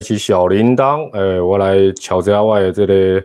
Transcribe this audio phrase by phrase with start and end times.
[0.00, 3.20] 起小铃铛，哎，我来瞧一下外这里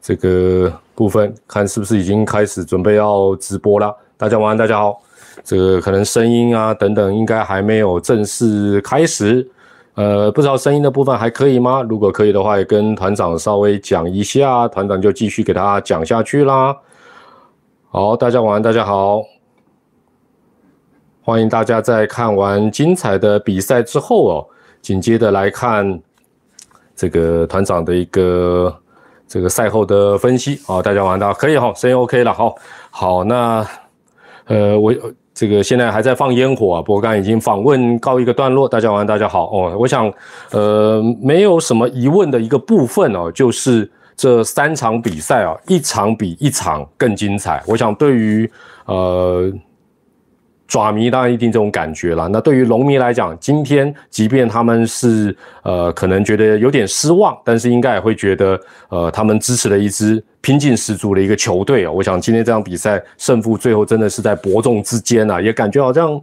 [0.00, 3.94] 这个部分，看是不是已经开始准备要直播了。
[4.16, 5.02] 大家晚安，大家好。
[5.44, 9.46] 这个可能声音啊等等，应该还没有正式开始。
[9.96, 11.82] 呃，不知道声音的部分还可以吗？
[11.82, 16.74] 如果可以的话，也跟团长稍微讲一下，团长就继续给大家讲下去啦。
[17.90, 19.20] 好，大家晚安，大家好。
[21.22, 24.46] 欢迎大家在看完精彩的比赛之后哦。
[24.80, 26.00] 紧接着来看
[26.96, 28.74] 这个团长的一个
[29.26, 30.60] 这个赛后的分析。
[30.66, 32.54] 啊，大家玩到可以哈，声音 OK 了，好，
[32.90, 33.66] 好，那
[34.46, 34.94] 呃我
[35.34, 39.50] 这个现在还在放烟火啊，不过刚已经访问告一个段落，大家晚大家好。
[39.50, 40.12] 哦，我想
[40.50, 48.50] 呃没有什么疑问的一个部分哦，就是这三场比赛啊，一场比一场更精彩，我想对于
[48.86, 49.52] 呃。
[50.68, 52.28] 爪迷当然一定这种感觉了。
[52.28, 61.90] 那对于龙迷来讲，今天即便他们是呃可能觉得有点失望，但是应该也会觉得呃他们支持了一支拼劲十足的一个球队啊。
[61.90, 66.20] 我想今天这场比赛胜负最后真的是在伯仲之间啊，也感觉好像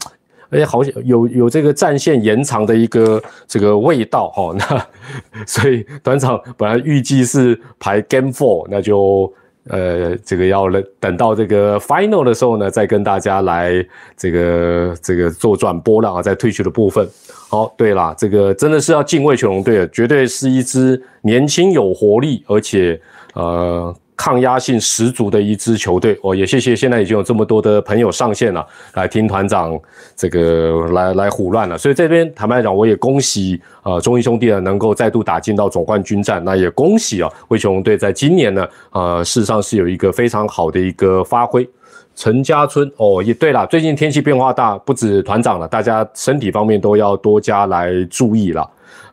[0.51, 4.55] 哎好像有有这个战线延长的一个这个味道哈。
[4.59, 4.87] 那
[5.47, 9.33] 所以团长本来预计是排 Game Four，那就。
[9.69, 10.67] 呃，这个要
[10.99, 13.85] 等到这个 final 的时候呢，再跟大家来
[14.15, 17.07] 这个这个做转播了啊，在退去的部分。
[17.49, 22.99] 好，对了，这个真的是要敬畏全龙队，绝对是一支年轻有活力，而且
[23.33, 23.95] 呃。
[24.17, 29.77] 抗压性十足的一支球队，哦，也谢谢现在已经有这么多的朋友上线了，来听团长
[30.15, 31.77] 这个来来胡乱了。
[31.77, 41.67] 所以这边坦白讲，我也恭喜啊中英兄弟呢能够再度打进到总冠军战，那也恭喜啊灰熊队在今年呢，呃，事实上是有一个非常好的一个发挥。
[42.15, 48.65] 陈家村，哦，也对了，最近天气变化大，不止团长了，大家身体方面都要多加来注意了。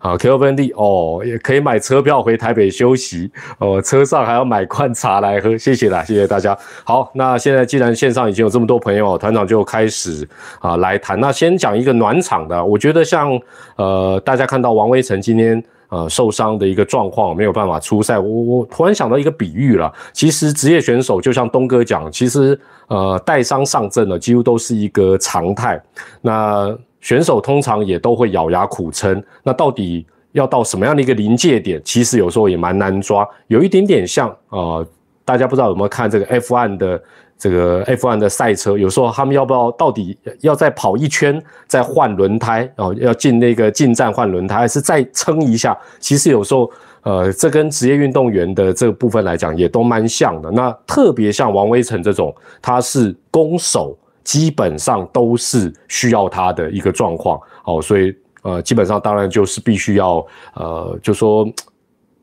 [0.03, 6.59] 好，K O N D 哦，也可以买车票回台北休息哦，车上还要买罐茶来喝，谢谢啦，谢谢大家。
[6.83, 10.29] 好，那现在既然线上已经有这么多朋友，团长就开始
[10.59, 11.21] 啊来谈。
[11.21, 13.41] 那先讲一个暖场的，我觉得像
[13.77, 25.81] 呃大家看到王威成今天呃受伤的一个状况，没有办法出赛，我我突然想到一个比喻了，其实职业选手就像东哥讲，其实呃带伤上阵呢，几乎都是一个常态。
[26.21, 31.79] 那选手通常也都会咬牙苦撑，那到底要到什么样的一个临界点？
[31.85, 34.83] 其实有时候也蛮难抓，有一点点像啊，
[35.25, 37.03] 大家不知道有没有看这个 F1 的
[37.37, 38.79] 这个 F1 的赛车？
[38.79, 42.95] 有时候他们要不要到底要再跑一圈再换轮胎哦？
[42.99, 45.77] 要进那个进站换轮胎，还是再撑一下？
[45.99, 46.71] 其实有时候
[47.03, 50.51] 呃，这跟职业运动员的这个部分来讲也都蛮像的。
[50.53, 53.99] 那特别像王威成这种，他是攻守。
[54.25, 60.25] 基本上都是需要他的一个状况，哦，所以呃，基本上当然就是必须要
[60.55, 61.47] 呃，就说，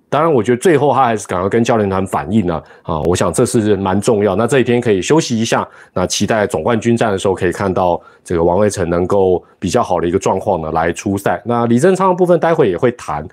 [0.10, 4.36] 当然我觉得最后他还是赶快跟教练团反映了啊，我想这是蛮重要。
[4.36, 11.42] 那这一天可以休息一下，那期待总冠军战的时候可以看到这个王威成能够比较好的一个状况呢来出赛。
[11.46, 13.26] 那李正昌的部分待会也会谈。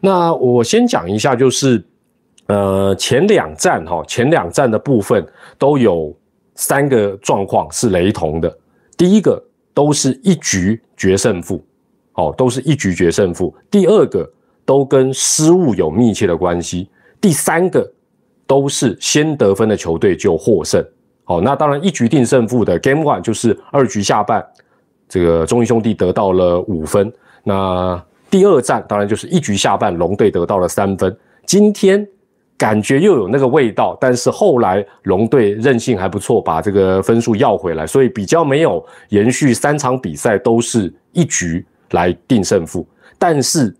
[0.00, 1.82] 那我先讲一下，就是
[2.48, 6.14] 呃前两站哈，前两站的部分都有。
[6.54, 8.58] 三个状况是雷同的，
[8.96, 9.42] 第一个
[9.72, 11.64] 都是一局决胜负，
[12.14, 13.54] 哦，都是一局决胜负。
[13.70, 14.30] 第二个
[14.64, 16.88] 都跟失误有密切的关系，
[17.20, 17.92] 第三个
[18.46, 20.84] 都是先得分的球队就获胜。
[21.24, 24.46] 好，那当然一局定胜负的 Game One 就是二局下半，
[25.08, 27.12] 这个中英兄弟得到了五分。
[27.42, 28.00] 那
[28.30, 31.16] 第二战当然就是一局下半龙队得到了三分。
[31.46, 32.06] 今天。
[32.56, 42.86] 感觉又有那个味道，但是后来龙队韧性还不错，把这个分数要回来，所以比较没有延续三场比赛都是一局来定胜负。
[43.18, 43.74] 但是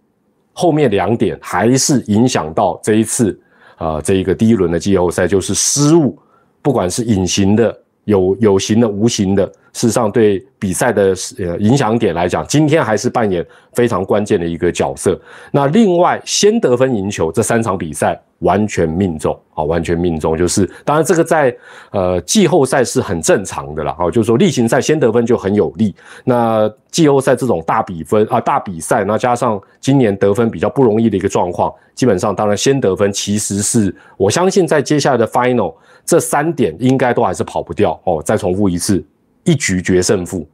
[0.53, 3.39] 后面两点还是影响到这一次
[3.77, 6.19] 啊，这一个第一轮的季后赛就是失误，
[6.61, 9.51] 不管是隐形的、有有形的、无形的。
[9.75, 15.21] 事实上，对比赛的呃影响点来讲，今天还是扮演非常关键的一个角色。
[15.51, 20.39] 那另外，先得分赢球这三场比赛完全命中啊，完全命中。
[20.39, 21.55] 就是当然，这个在
[21.91, 25.93] 呃季后赛是很正常的了啊，就是说例行赛先得分就很有利。
[26.23, 35.75] 那季后赛这种大比分啊大比赛，那加上今年得分比较不容易的一个状况，基本上当然先得分其实是我相信在接下来的 final
[36.07, 38.23] 这三点应该都还是跑不掉哦。
[38.25, 39.05] 再重复一次。
[39.45, 40.47] 一局决胜负，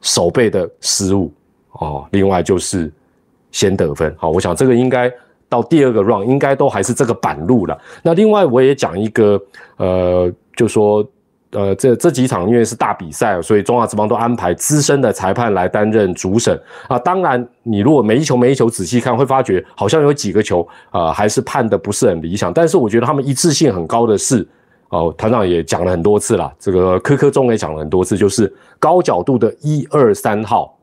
[0.00, 1.32] 守备的失误
[1.72, 2.92] 哦，另外就是
[3.50, 5.12] 先得分好，我想这个应该
[5.48, 7.78] 到第二个 round 应该都还是这个板路了。
[8.02, 9.40] 那另外我也讲一个，
[9.76, 11.06] 呃，就说
[11.50, 16.98] 呃，这这几场因为是大比赛，所以中华职棒都安排资深的裁判来担任主审啊。
[16.98, 22.52] 当然，你如果每一球每一球仔细看，会发觉好像有几个球啊，还是判的不是很理想。
[22.52, 24.44] 但是我觉得他们一致性很高的是，
[24.94, 30.78] 哦，团长也讲了很多次了，这个科科中也讲了很多次，就是高角度的一二三号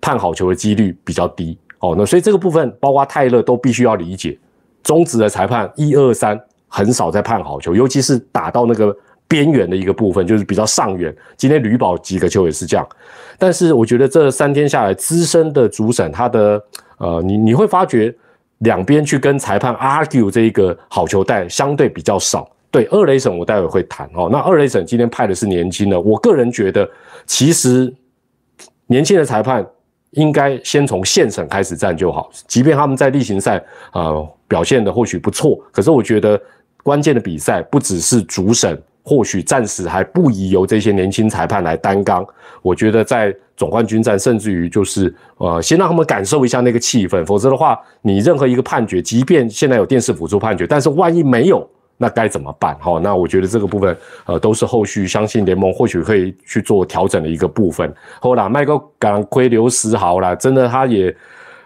[0.00, 1.56] 判好球的几率比较低。
[1.78, 4.36] 哦，那所以这个部分，包括泰勒都必须要理解，
[4.82, 8.96] 中职的裁判一二三很少在判好球，尤其是打到那个。
[9.28, 12.88] 边缘的一个部分就是比较上缘，今天吕宝几个球也是这样，
[13.36, 16.64] 但是我觉得这三天下来，资深的主审他的
[16.98, 18.14] 呃，你你会发觉
[18.58, 22.48] 两边去跟裁判 argue 这一个好球带相对比较少。
[22.76, 26.86] 对二雷省我待会会谈哦，那二雷省今天派的是年轻的，我个人觉得
[27.24, 27.90] 其实
[28.86, 29.66] 年轻的裁判
[30.10, 33.56] 应该先从现审开始站就好，即便他们在例行赛
[33.92, 34.12] 啊
[34.46, 36.38] 表现的或许不错，可是我觉得
[36.82, 38.78] 关键的比赛不只是主审。
[39.08, 42.26] 或许暂时还不宜由这些年轻裁判来担纲。
[42.60, 47.24] 我觉得在总冠军战，甚至于就是呃，先让他们感受一下那个气氛。
[47.24, 51.64] 否则的话，你任何一个判决，即便现在有电视辅助判决，但是万一没有，
[51.96, 52.74] 那该怎么办？
[52.76, 53.96] 哈，那我觉得这个部分
[54.26, 57.92] 呃，都是后续相信联盟或许可以去做调整的一个部分。
[58.20, 61.16] 后来麦克赶亏刘十豪啦，真的他也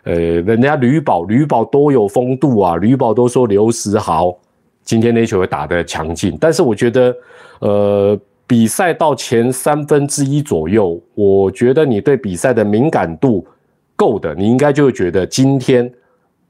[0.04, 4.36] 呃，人家吕宝吕宝多有风度啊，吕宝都说刘十豪。
[4.82, 7.14] 今天那球打得强劲，但是我觉得，
[7.60, 13.46] 呃，比赛到前三分之一左右，我觉得你对比赛的敏感度
[13.94, 15.88] 够的，你应该就会觉得今天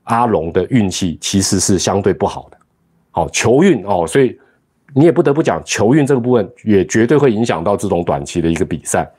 [0.04, 2.56] 阿龙的运气其实是相对不好的。
[3.10, 4.38] 好，球运哦，所以
[4.94, 9.10] 你也不得不讲球运这个部分，也绝对会影响到这种短期的一个比赛。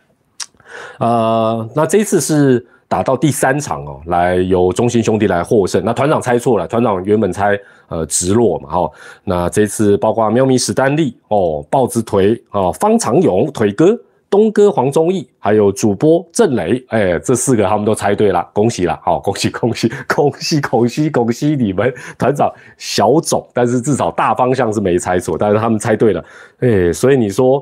[0.99, 2.65] 呃，那这一次是。
[2.91, 5.81] 打到第三场哦，来由中心兄弟来获胜。
[5.85, 7.57] 那团长猜错了，团长原本猜
[7.87, 8.91] 呃直落嘛哈。
[9.23, 13.97] 那这次包括喵咪史丹利哦，豹子腿哦，方长勇腿哥，
[14.31, 26.25] 东哥黄忠义，还有主播郑雷，哎，这四个他们都猜对了，恭喜了，好，恭喜 恭喜恭喜恭喜恭喜你们团长小总，但是至少大方向是没猜错，但是他们猜对了，
[26.59, 27.61] 哎，所以你说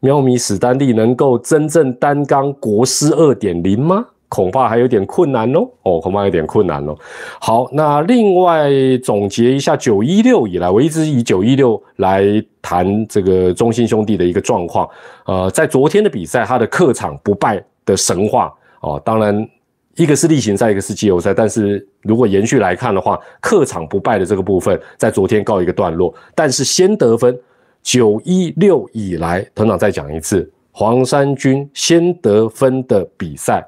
[0.00, 4.04] 喵咪史丹利能够真正担纲国师二点零吗？
[4.28, 6.96] 恐怕还有点困难哦，哦，恐怕有点困难哦。
[7.40, 8.68] 好，那另外
[9.02, 12.24] 总结一下九一六以来，我一直以九一六来
[12.60, 14.88] 谈这个中心兄弟的一个状况。
[15.26, 19.48] 呃，在昨天的比赛，他的客场不败的神话哦，当然
[19.96, 26.12] 一个是例行赛，一个是季后赛，但是如果延续来看的话，客场不败的这个部分在昨天告一个段落。
[26.34, 27.38] 但是先得分，
[27.84, 33.64] 九一六以来，团长再讲一次，黄山军先得分的比赛。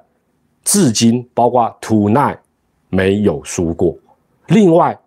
[0.67, 2.37] 至今，包括土奈
[2.89, 3.97] 没有输过。
[4.49, 4.99] 另外，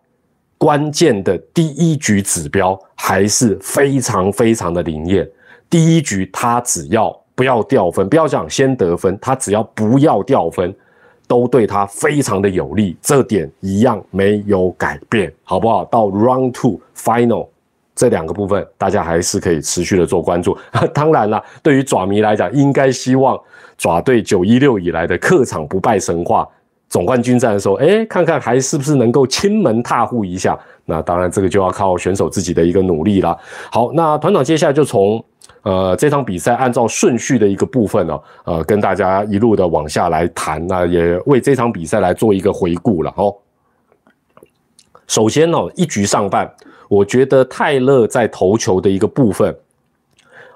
[0.58, 5.30] 关键的第一局指标还是非常非常的灵验。
[5.70, 10.74] 第一局他只要不要掉分，不要讲先得分，他只要不要掉分，
[11.28, 12.96] 都对他非常的有利。
[13.02, 15.84] 这点一样没有改变，好不好？
[15.84, 17.50] 到 round two final
[18.00, 20.58] 这两个部分，大家还是可以持续的做关注。
[20.96, 23.38] 当然了，对于爪迷来讲，应该希望。
[23.78, 26.48] 爪队九一六以来的客场不败神话，
[26.90, 30.58] 总冠军战的时候，哎，看看还是不是能够亲门踏户一下？
[30.86, 33.38] 那当然，这个就要靠选手自己的一个努力了。
[33.70, 35.22] 好，那团长接下来就从
[35.64, 43.34] 呃这场比赛按照顺序的一个部分呢，呃，跟大家一路的往下来谈，那也为这场比赛来做一个回顾了哦。
[45.08, 46.54] 首先呢，一局上半，
[46.90, 49.56] 我觉得泰勒在投球的一个部分，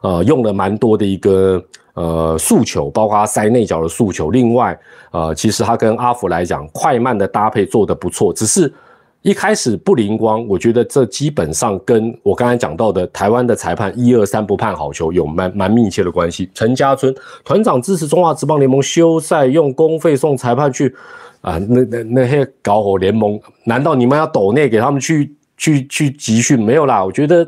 [0.02, 1.64] 呃，用了蛮多的一个。
[1.96, 4.76] 呃，速球包括他塞内角的速球，另外，
[5.12, 8.74] 呃，其实他跟阿福来讲，快慢的搭配做得不错，只是
[9.22, 10.44] 一开始不灵光。
[10.48, 16.50] 我觉得这基本上跟我刚才讲到的台湾的裁判一二三不判好球有蛮蛮密切的关系。
[16.56, 17.14] 陈家春
[17.46, 20.96] 团长支持中华职棒联盟休赛，用公费送裁判去
[21.42, 26.62] 啊，那那那些搞火联盟，难道你们要抖内给他们去去去集训？
[26.62, 27.48] 没有啦，我觉得。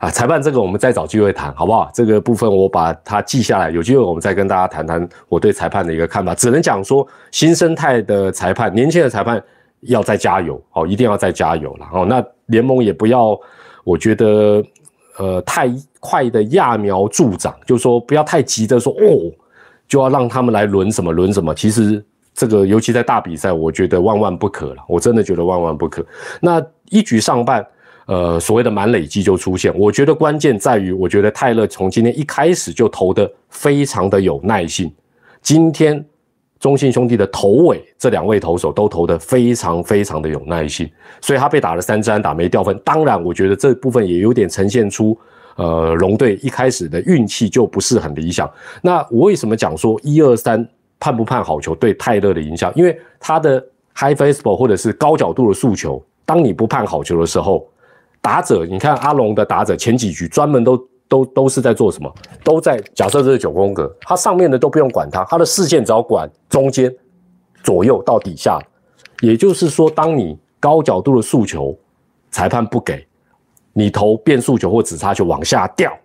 [0.00, 1.90] 啊，裁判这个我们再找机会谈，好不好？
[1.92, 6.32] 这个部分我把它记下来，有机会我们再跟大家谈谈我对裁判的一个看法。
[6.36, 9.42] 只能讲说，新生态的裁判，年轻的裁判
[9.80, 11.86] 要再加油，哦，一定要再加油了。
[11.92, 13.36] 哦，那联盟也不要，
[13.82, 14.62] 我觉得，
[15.18, 15.68] 呃，太
[15.98, 19.34] 快的揠苗助长，就是说不要太急着说哦，
[19.88, 21.52] 就要让他们来轮什么轮什么。
[21.52, 22.00] 其实
[22.38, 26.06] 这个尤其在大比赛，我觉得万万不可了，我真的觉得万万不可。
[26.40, 27.66] 那一局上半。
[28.10, 34.90] 呃，所谓的满累积就出现，我觉得关键在于，我觉得泰勒从今天一开始就投的非常的有耐性。
[35.42, 36.02] 今天
[36.58, 40.90] 中信兄弟的头尾这两位投手都投的非常非常的有耐心，
[41.20, 42.80] 所以他被打了三支安打没掉分。
[42.82, 45.14] 当然，我觉得这部分也有点呈现出，
[45.56, 48.50] 呃，龙队一开始的运气就不是很理想。
[48.80, 50.66] 那我为什么讲说一二三
[51.00, 52.72] 判不判好球对泰勒的影响？
[52.74, 53.58] 因为他的
[53.94, 57.66] high fastball 或者是高角度的速球，当你不判好球的时候，
[58.20, 62.12] 打者你看阿龙的打者前几局专门都都都是在做什么？
[62.42, 66.94] 都在假设这是九宫格，他上面的都不用管他，他的视线只要管中间、
[67.62, 68.58] 左右到底下。
[69.20, 71.76] 也就是说，当你高角度的速球
[72.30, 73.04] 裁判不给。
[73.74, 75.96] 你投变速球或直插球往下掉，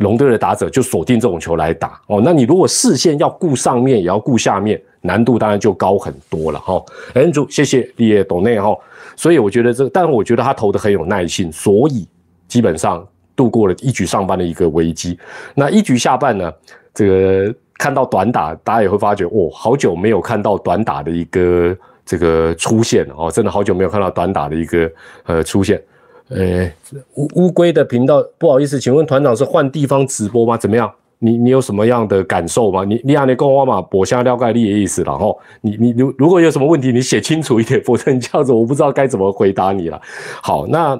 [0.00, 2.20] 龙队的打者就锁定这种球来打哦。
[2.22, 6.82] 那你如果视线要顾上面也要顾下面，难度当然就高很多了哈。
[7.14, 8.76] 恩主，谢谢你也懂内哈。
[9.16, 12.06] 所以我觉得这，但我觉得他投的很有耐性，所以
[12.48, 15.18] 基本上度过了一局上半的一个危机。
[15.54, 16.50] 那一局下半呢，
[16.94, 21.76] 这个看到短打，大家也会发觉哦，好久没有看到短打的一个
[22.06, 24.90] 这个出现哦，真的好久没有看到短打的一个
[25.26, 25.82] 呃出现。
[26.30, 26.72] 呃，
[27.16, 30.56] 乌乌龟的频道，不好意思，请问团长是换地方直播吗？
[30.56, 30.90] 怎么样？
[31.18, 32.82] 你你有什么样的感受吗？
[32.84, 35.36] 你你按你跟我嘛，博下了解你的意思了哈。
[35.60, 40.00] 你你如如果有什么问题，你写清楚一点，否则你这样子我不知道该怎么回答你了。
[40.42, 40.98] 好，那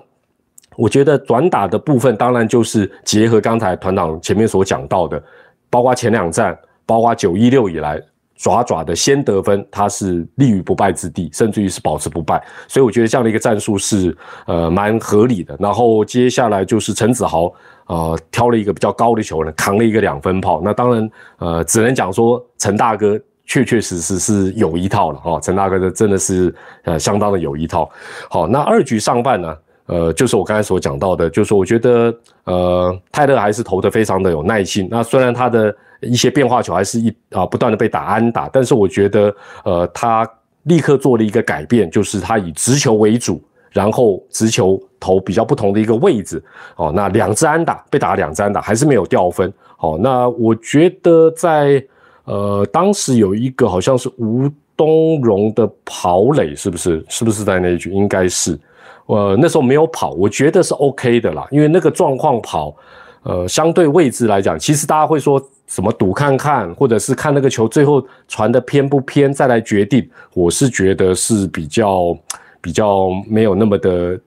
[0.76, 5.22] 我觉得短打的部分，当然就是结合刚才团长前面所讲到的，
[5.70, 8.02] 包括前两站，包括九一六以来。
[8.40, 14.16] 爪爪的先得分，他是立于不败之地，甚至于是保持不败，所以我觉得这样的一个战术是
[14.46, 15.54] 呃蛮合理的。
[15.60, 17.52] 然后接下来就是陈子豪
[17.86, 20.62] 呃挑了一个比较高的球呢，扛了一个两分炮。
[20.64, 26.54] 那当然呃只能讲说陈大哥确确实实是有一套了哦，陈大哥的真的是
[26.84, 27.90] 呃相当的有一套。
[28.30, 34.88] 好，那二局上半呢，呃就是我刚才所讲到的，就是我觉得呃泰勒还是投的非常的有耐心。
[34.90, 40.28] 那虽然他的一些变化球还是一啊不断的被打安打，但是我觉得呃他
[40.64, 46.42] 立刻做了一个改变，就是他以直球为主，然后直球投比较不同的一个位置
[46.76, 46.92] 哦。
[46.94, 49.98] 那两支安打被打了两支安打还是没有掉分哦。
[50.02, 51.84] 那我觉得在
[52.24, 57.04] 呃当时有一个好像是吴东荣的跑垒，是不是？
[57.08, 57.90] 是不是在那一局？
[57.90, 58.58] 应该是，
[59.06, 62.74] 呃那时候没有跑，我觉得是 OK 的啦，因为那个状况跑。
[63.22, 65.38] 呃，相对位置来讲，其实大家会说
[65.70, 70.06] 什么赌看看，或者是看那个球最后传的偏不偏再来决定。
[70.34, 72.18] 我是觉得是比较
[72.60, 74.20] 比较没有那么的。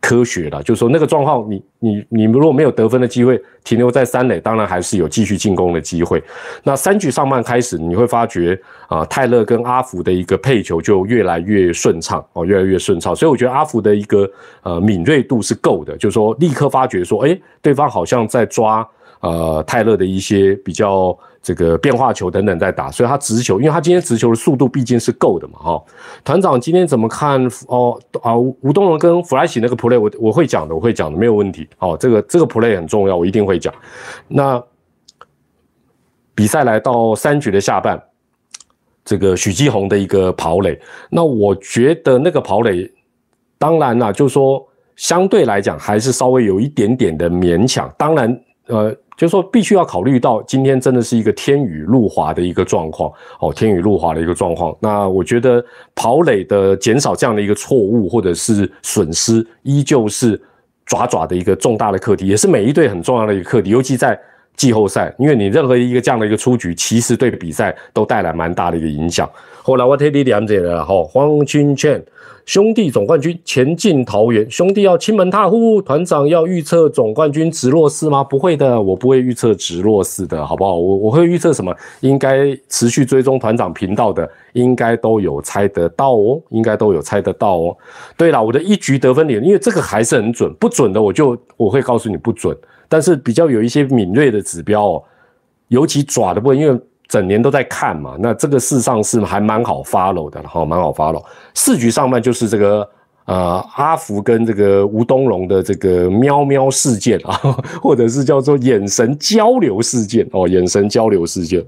[0.00, 6.20] 科学了，就是说那个状况，你你你如果没有得分的机会，停留在三垒，当然还是有继续进攻的机会。
[6.64, 13.14] 那三局上半开始，你会发觉啊，泰勒跟阿福的一个配球就越来越顺畅哦，越来越顺畅。
[13.14, 14.28] 所以我觉得阿福的一个
[14.62, 18.88] 呃敏锐度是够的，就是说立刻发觉说，哎，对方好像在抓
[19.20, 21.16] 呃泰勒的一些比较。
[21.46, 25.84] 这个变化球等等在打，所以他直球，因为他今天直球的速度毕竟是够的嘛，哈。
[26.24, 27.40] 团长今天怎么看？
[27.68, 31.68] 哦啊，吴东龙跟弗莱奇那个 play，我我会讲的，我会讲的，没有问题。
[31.76, 33.72] 好，这个这个 play 很重要，我一定会讲。
[34.26, 34.60] 那
[36.34, 38.02] 比赛来到三局的下半，
[39.04, 40.76] 这个许继红的一个跑垒，
[41.08, 42.90] 那我觉得那个跑垒，
[43.56, 48.92] 当然啦，就是说相对来讲还是稍微有一点点的勉强，当然，呃。
[49.16, 54.76] 就是说，必须要考虑到今天真的是一个天雨路滑的一个状况哦，天雨路滑的一个状况。
[54.78, 60.40] 那我觉得跑垒的减少这样的一个错误或者是损失，依旧是
[60.84, 64.18] 爪爪的一个重大的课题，也是每一队很重要的一个课题，尤其在
[64.54, 69.28] 季后赛，因为你任何一个这样的一个出局，其实对比赛都带来蛮大的一个影响。
[69.66, 72.00] 后来我听你了解了哈，黄清劝。
[72.44, 75.82] 兄弟总冠军前进桃园，兄弟要亲门踏户。
[75.82, 78.22] 团长要预测总冠军直落四吗？
[78.22, 80.76] 不会的，我不会预测直落四的，好不好？
[80.76, 81.74] 我我会预测什么？
[81.98, 87.76] 应该持续追踪团长频道的，应该都有猜得到哦，应该都有猜得到哦。
[88.16, 92.56] 对了，我的一局得分点，因为这个还是很准，不准的我就我会告诉你不准，
[92.88, 95.02] 但是比较有一些敏锐的指标哦，
[95.66, 96.80] 尤其爪的部分，因为。
[97.08, 101.24] 整年都在看嘛，那这个事实上是还蛮好 follow 的，哈，蛮好 follow。
[101.54, 102.90] 四局上半就是这个
[103.26, 107.38] 呃阿福跟这个吴东龙的这个喵喵事件啊，
[107.80, 111.64] 或者是叫做眼神交流事件哦，眼神交流事件。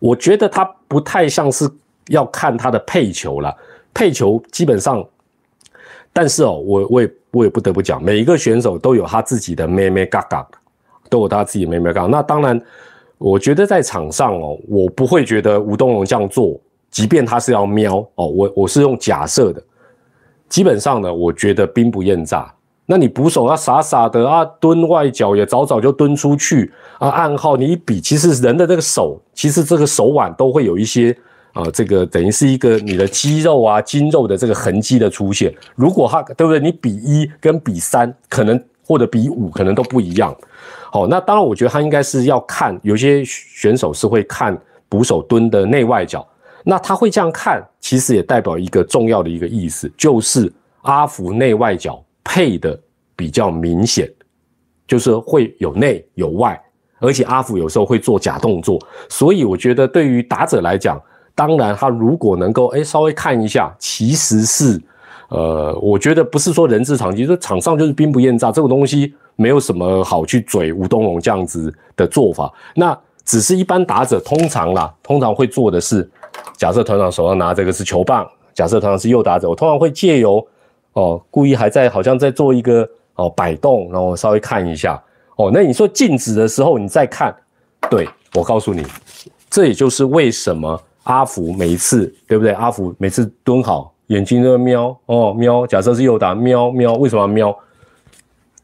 [0.00, 1.70] 我觉得他不太像是
[2.08, 3.56] 要看他的配球了，
[3.94, 5.06] 配球基本上，
[6.12, 10.44] 但是哦，我我也我也不得不讲，每一个选手都有他自己的咩咩嘎嘎，
[11.08, 12.06] 都有他自己咩咩嘎。
[12.06, 12.60] 那当然。
[13.22, 16.60] 我觉得在场上哦，我不会觉得吴东龙这样做，
[16.90, 19.62] 即便他是要瞄哦，我我是用假设的。
[20.48, 22.52] 基本上呢，我觉得兵不厌诈。
[22.84, 31.16] 那你捕手要傻傻的啊，蹲外脚也早早就蹲出去啊，暗号你一比，其实人的这个手，其实这个手腕都会有一些
[31.52, 35.54] 啊，这个等于是一个你的肌肉啊、筋肉的这个痕迹的出现。
[35.76, 36.58] 如果他对不对？
[36.58, 40.36] 你比一跟比三，可能或者比五可能都不一样。
[40.90, 44.56] 好，那当然我觉得他应该是要看，有些选手是会看
[44.88, 46.26] 捕手蹲的内外角。
[46.64, 52.78] 那他会这样看，其实也代表一个重要的一个意思，就是阿福内外角配的
[53.16, 54.08] 比较明显，
[54.86, 56.60] 就是会有内有外，
[57.00, 61.00] 而且阿福有时候会做假动作，所以我觉得对于打者来讲，
[61.34, 64.80] 当然他如果能够哎稍微看一下，其实是
[65.32, 76.08] 呃，我觉得不是说人之常情，说场上就是兵不厌诈，这种东西没有什么好去嘴吴东龙这样子的做法，那只是一般打者通常啦，通常会做的是。
[76.56, 80.46] 假设团长手上拿这个是球棒，假设团长是右打者，我通常会借由
[80.94, 85.02] 哦，故意还在好像在做一个哦摆动，然后稍微看一下
[85.36, 85.50] 哦。
[85.52, 87.34] 那你说静止的时候你再看，
[87.90, 88.82] 对我告诉你，
[89.50, 92.52] 这也就是为什么阿福每一次对不对？
[92.52, 95.66] 阿福每次蹲好，眼睛都瞄哦瞄。
[95.66, 97.58] 假设是右打瞄瞄，为什么要瞄？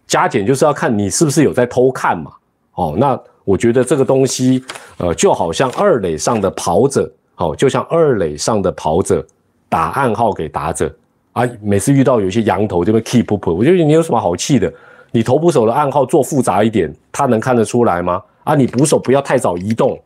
[0.06, 2.30] 加减就是要看你是不是有在偷看嘛。
[2.74, 4.62] 哦，那我觉得这个东西
[4.98, 7.10] 呃，就好像二垒上的跑者。
[7.34, 9.24] 好，就像二垒上的跑者
[9.68, 10.92] 打暗号给打者
[11.32, 14.72] 啊，每次遇到有些羊头就会 keep up，我觉得你有什么好气的？
[15.12, 18.20] 你投捕手的暗号做复杂一点，他能看得出来吗？
[18.44, 19.98] 啊，你捕手不要太早移动，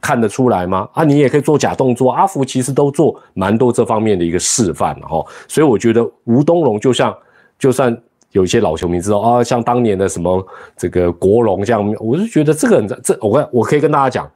[0.00, 0.88] 看得出来吗？
[0.92, 5.24] 啊，你也可以做假动作，阿福其实都做蛮多这方面的一个示范了哈。
[5.46, 7.14] 所以我觉得吴东龙就像，
[7.58, 7.96] 就算
[8.32, 14.30] 有一些老球迷知道啊，像当年的什么这个国龙这样，我就觉得这个人这我我可以跟大家讲，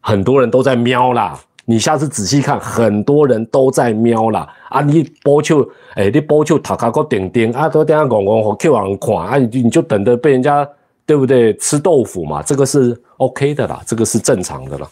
[0.00, 1.38] 很多人都在瞄啦。
[1.64, 4.80] 你下次仔细看，很多人都在瞄啦啊！
[4.80, 10.68] 你波球，哎，你波球塔卡个顶顶啊，都等下广广和 Q 网看啊，你你就等着被人家
[11.04, 12.42] 对不对吃豆腐嘛？
[12.42, 14.88] 这个是 OK 的啦，这个是正常的啦。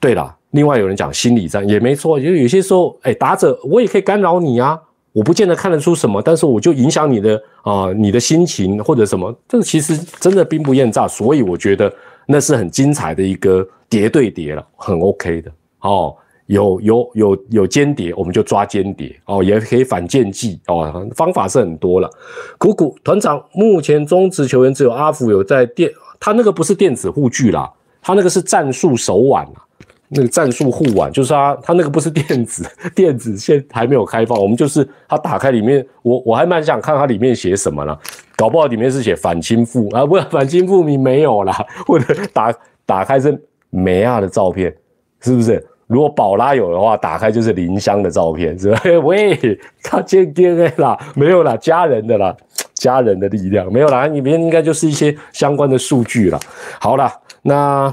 [0.00, 4.80] 对啦，另外有人讲心理战也没错，就有些时候，哎，打者我也可以干扰你啊，
[5.12, 11.92] 我不见得看得出什么，但是我就影响你的啊，你的心情或者什么，这个其实真的兵不厌诈，所以我觉得
[12.26, 15.50] 那是很精彩的一个叠对叠了，很 OK 的。
[15.80, 16.14] 哦，
[16.48, 22.10] 有有有有间谍，我们就抓间谍哦，也可以反间计哦，方法是很多了。
[22.58, 29.60] 苦苦团长，目前中职球员只有阿福有在电，他那个不是电子护具啦，他那个是战术手腕啊，
[30.08, 37.98] 那个战术护腕，就是他他那个不是电子，电子现还没有开放，我们就是他打开里面，我我还蛮想看它里面写什么了，
[38.36, 41.52] 搞不好里面是写反清复啊，不反清复明没有啦，
[41.86, 42.54] 或者打
[42.86, 43.38] 打开是
[43.70, 44.74] 梅亚的照片。
[45.20, 45.66] 是不是？
[45.88, 48.80] 如果宝拉有的话，打开就是林香的照片，是吧？
[49.02, 52.36] 喂，他见天啦，没有啦，家人的啦，
[52.74, 56.38] 家人的力量没有啦，里面应该就是一些相关的数据了。
[56.78, 57.92] 好了，那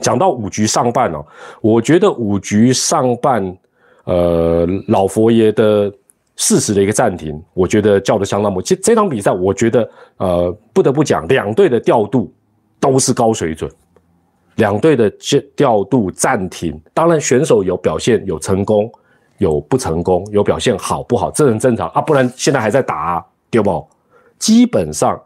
[0.00, 1.24] 讲到五局上半哦，
[1.60, 3.56] 我觉得五局上半，
[4.04, 5.90] 呃，老佛爷的
[6.34, 8.60] 适时的一个暂停，我觉得叫的相当不。
[8.60, 12.32] 其实这场比赛，我觉得呃，不得不讲，两队的调度
[12.80, 13.70] 都是高水准。
[14.56, 18.90] 两队的调调度暂停，当然选手有表现有成功，
[19.38, 23.86] 有不成功，有表现好不好，这很正常啊，不然现在还在打，啊对不？
[24.38, 25.20] 基本上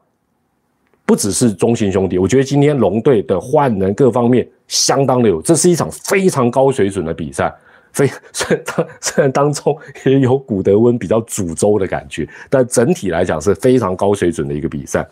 [1.05, 7.53] 不只是中信兄弟，我觉得今天龙队的换人各方面相当的有，这是一场非常高水准的比赛，
[7.93, 15.07] 非虽然当虽然当中也有古德温比较主轴的感觉，但整体来讲是非常高水准的一个比赛。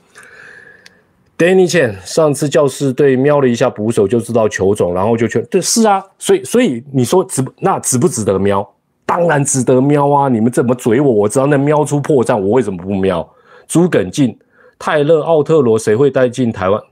[1.39, 8.67] Danny Chen 上次教室队瞄了一下捕手就知道球种，然后就全对是啊，所以所以你说值那值不值得瞄？
[9.05, 10.29] 当然值得瞄啊！
[10.29, 11.13] 你们怎么嘴我？
[11.13, 13.29] 我知道那瞄出破绽，我为什么不瞄？
[13.69, 14.37] 朱耿进、
[14.79, 16.83] 泰勒、奥特罗，谁会带进台湾？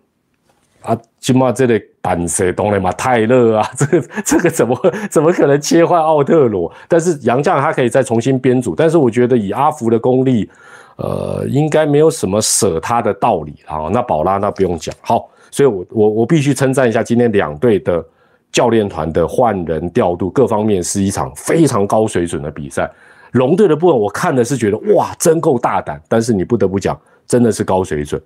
[1.25, 2.93] 起码这里板谁懂了嘛？
[2.93, 4.79] 泰勒啊， 这个这个怎么
[5.11, 6.71] 怎么可能切换奥特罗？
[6.87, 10.51] 但是杨绛他可以再重新编组，但是我觉得以阿福的功力。
[10.97, 13.89] 呃，应该没有什么舍他的道理啊。
[13.91, 18.05] 那宝拉那不用讲，好，所以我我我必须称赞一下今天两队的
[18.53, 22.89] 教练团的换人调度，各方面是一场非常高水准的比赛。
[23.33, 26.01] 龙队的部分，我看的是觉得哇，真够大胆。
[26.07, 28.23] 但是你不得不讲，真的是高水准。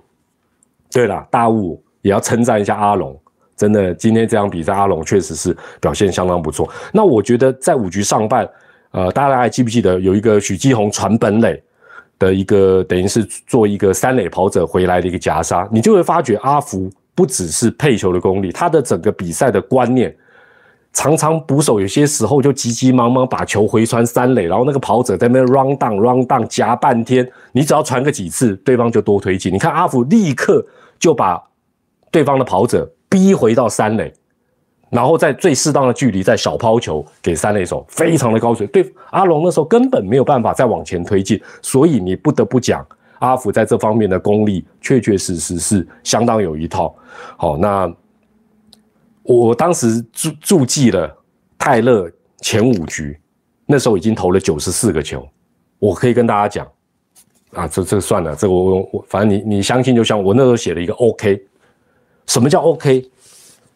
[0.93, 3.19] 对了，大雾也要称赞一下阿龙，
[3.57, 6.69] 真的今天这场比赛，阿龙确实是表现相当不错。
[6.93, 8.49] 那我觉得在五局上半，
[8.91, 11.63] 呃，大家还记不记得有一个许继红传本垒？
[12.21, 20.13] 的一个等于是做一个三垒跑者回来的一个夹杀，你就会发觉阿福不只是配球的功力，他的整个比赛的观念，
[20.93, 29.55] 常常捕手有些时候就急急忙忙把球回传三垒，然后那个跑者在那边 run down run down 夹半天，你只要传个几次，对方就多推进。
[29.55, 30.67] 你看阿福立刻
[30.99, 31.41] 就把
[32.11, 34.13] 对方的跑者逼回到三垒。
[34.91, 38.67] 然后在最适当的距离，在小抛球给三垒手，非常的高水。
[38.69, 42.87] 对阿龙那时候根本没有办法再往前推进，所以你不得不讲，
[43.19, 46.97] 阿福在这方面的功力确确实实是相当有一套。
[47.37, 47.93] 好，那
[49.25, 51.15] 我当时注注记了
[51.59, 53.21] 泰勒前五局，
[53.67, 55.29] 那时候已经投了九十四个球，
[55.79, 56.67] 我可以跟大家讲，
[57.53, 61.45] 啊，这这算了，这我我我，反正你你相信就相，我那时候写了一个 OK，
[62.29, 63.11] 什么叫 OK？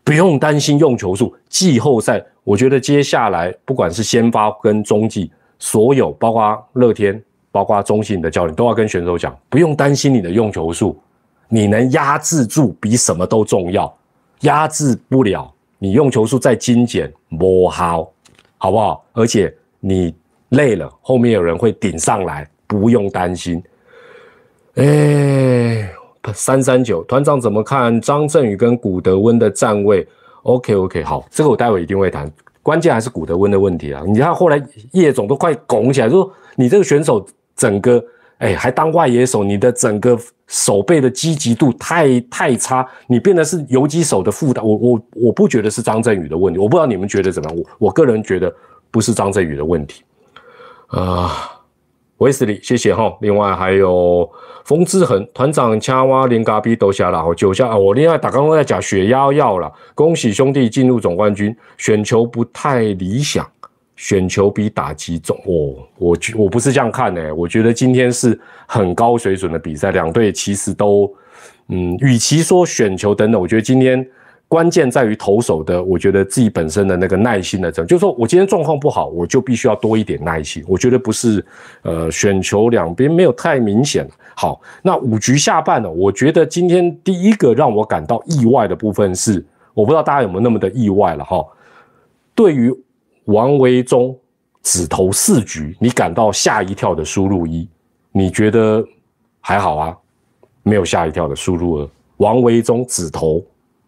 [0.05, 10.99] 不用担心用球数，季后赛我觉得接下来不管是先发跟中继，所有包括乐天，包括中信的教练都要跟选手讲，不用担心你的用球数，
[11.49, 13.93] 你能压制住比什么都重要，
[14.41, 18.13] 压制不了你用球数再精简磨好，
[18.59, 19.05] 好不好？
[19.13, 20.15] 而且你
[20.51, 23.63] 累了，后面有人会顶上来，不用担心。
[24.75, 25.89] 哎。
[26.33, 30.07] 三三九团长怎么看张振宇跟古德温的站位
[30.43, 32.31] ？OK OK，好，这个我待会一定会谈。
[32.63, 34.05] 关键还是古德温的问题啊！
[34.07, 38.01] 你看后来叶总都快拱起来，说你这个选手整个
[38.39, 44.65] 哎还当外野手，你的整个手背的积极度太太差，你变得是游击手的负担。
[44.65, 47.59] 我我我不觉得是张振宇的问题，我不知道你们觉得怎么样？
[47.59, 48.55] 我我个人觉得
[48.93, 50.05] 不是张振宇的问题
[50.87, 51.52] 啊。
[52.31, 53.13] 斯利，谢谢哈。
[53.23, 54.31] 另外还有
[54.65, 57.77] 冯志恒团长，掐哇连嘎比都下了，好九下啊。
[57.77, 61.57] 我另外打刚刚在讲血压药了，恭喜兄弟进入总冠军。
[61.79, 63.45] 选球不太理想，
[63.97, 65.83] 选球比打击重哦。
[65.97, 71.13] 我我不是这样看的，我觉得今天是很高水准的比赛，两队其实都
[71.69, 74.07] 嗯，与其说选球等等，我觉得今天。
[74.53, 80.63] 关键在于投手的，我觉得自己本身的那个耐心的，就是说我今天状况不好，我就必须要多一点耐心。
[80.69, 81.43] 我觉得不是，
[81.81, 84.07] 呃，选球两边没有太明显。
[84.37, 85.91] 好，那五局下半呢？
[85.91, 91.43] 我觉得今天第一个让我感到意外的部分是，我不知道大家有没有那么的意外了哈。
[92.35, 92.71] 对于
[93.25, 94.15] 王维忠
[94.63, 97.67] 只投四局，你感到吓一跳的输入一，
[98.11, 98.87] 你觉得
[99.41, 99.97] 还好啊？
[100.63, 101.89] 没有吓一跳的输入二，
[102.19, 103.43] 王维忠只投。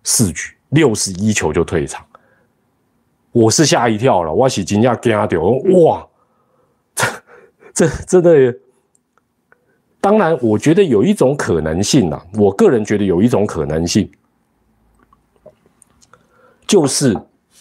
[0.07, 2.05] 四局六十一球就退场，
[3.31, 5.41] 我是吓一跳了，我是惊讶惊掉，
[5.79, 6.07] 哇，
[7.73, 8.59] 这这真的，
[10.01, 14.11] 当然，我觉得有一种可能性啊，我个人觉得有一种可能性，
[16.67, 17.17] 就是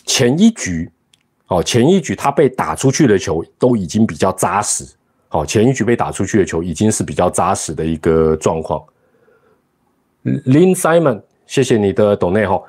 [0.05, 0.91] 前一局，
[1.47, 4.83] 哦，前一局他被打出去的球都已经比较扎实，
[5.29, 8.83] 哦，前一局被打出去的球已经是比较扎实的一个状况
[10.23, 11.21] ，Lin Simon。
[11.45, 12.59] 谢谢你的懂内哈，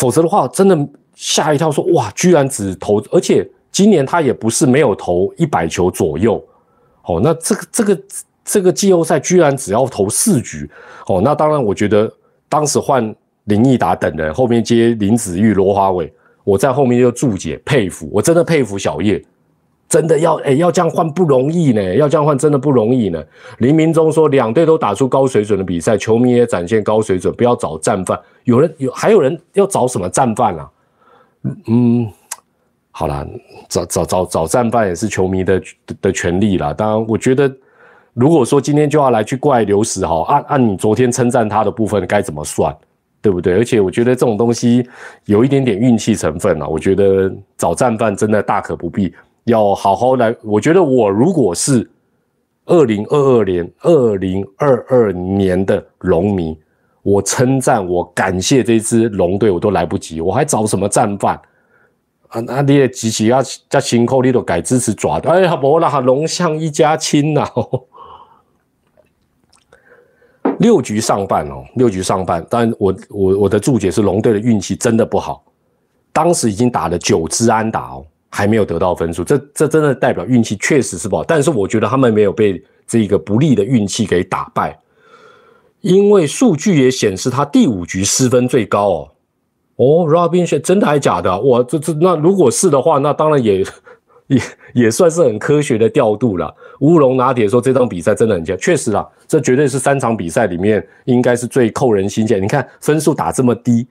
[0.00, 6.42] 否则的话，真的吓一跳，说哇，居然只投，而且今年他也不是没有投一百球左右，
[7.04, 8.02] 哦，那这个这个
[8.42, 10.70] 这个季后赛居然只要投四局，
[11.06, 12.10] 哦，那当然，我觉得
[12.48, 16.10] 当时换林毅达等人，后面接林子玉、罗华伟，
[16.44, 19.22] 我在后面就注解佩服，我真的佩服小叶。
[19.90, 23.20] 真的要哎，要这样换不容易呢，要这样换真的不容易呢。
[23.58, 28.16] 林明忠说，两队都打出高水准的比赛，球迷也展现高水准，不要找战犯。
[28.44, 30.70] 有人有还有人要找什么战犯啊？
[31.66, 32.08] 嗯，
[32.92, 33.26] 好啦，
[33.68, 35.60] 找找找找战犯也是球迷的
[36.00, 36.72] 的权利啦。
[36.72, 37.52] 当然，我觉得
[38.14, 42.72] 如果说今天就要来去怪刘石豪，按按你昨天称赞他的部分该怎么算，
[43.20, 43.54] 对不对？
[43.54, 44.88] 而且我觉得这种东西
[45.24, 46.68] 有一点点运气成分啊。
[46.68, 49.12] 我觉得找战犯真的大可不必。
[49.44, 51.90] 要好好来，我觉得我如果是
[52.66, 56.56] 二零二二年、二零二二年的龙迷，
[57.02, 61.40] 我称赞、我感谢这支龙队，我都来不及，我还找什么战犯
[62.28, 62.40] 啊？
[62.40, 65.30] 那你也机器要加辛苦，你都改支持抓的。
[65.30, 67.44] 哎呀，不啦，龙象一家亲呐！
[70.58, 75.42] 六局上半哦，六局上半，但我我我的注解是龙队的运气真的不好，
[76.12, 78.04] 当时已经打了九支安打哦。
[78.30, 81.24] 还没有得到分数，这这真的代表运气确实是不好。
[81.24, 84.78] 但是我觉得他们没有被这个不利的运气给打败，
[85.80, 89.08] 因为数据也显示他第五局失分最高哦。
[89.76, 91.40] 哦，Robin 选真的还假的？
[91.40, 93.64] 哇，这这那如果是的话，那当然也
[94.28, 94.40] 也
[94.74, 96.54] 也算是很科学的调度了。
[96.80, 102.40] 乌龙拿铁说这场比赛真的很强，确实啊，这绝对是三场比赛里面应该是最扣人心弦。
[102.40, 103.86] 你看分数打这么低。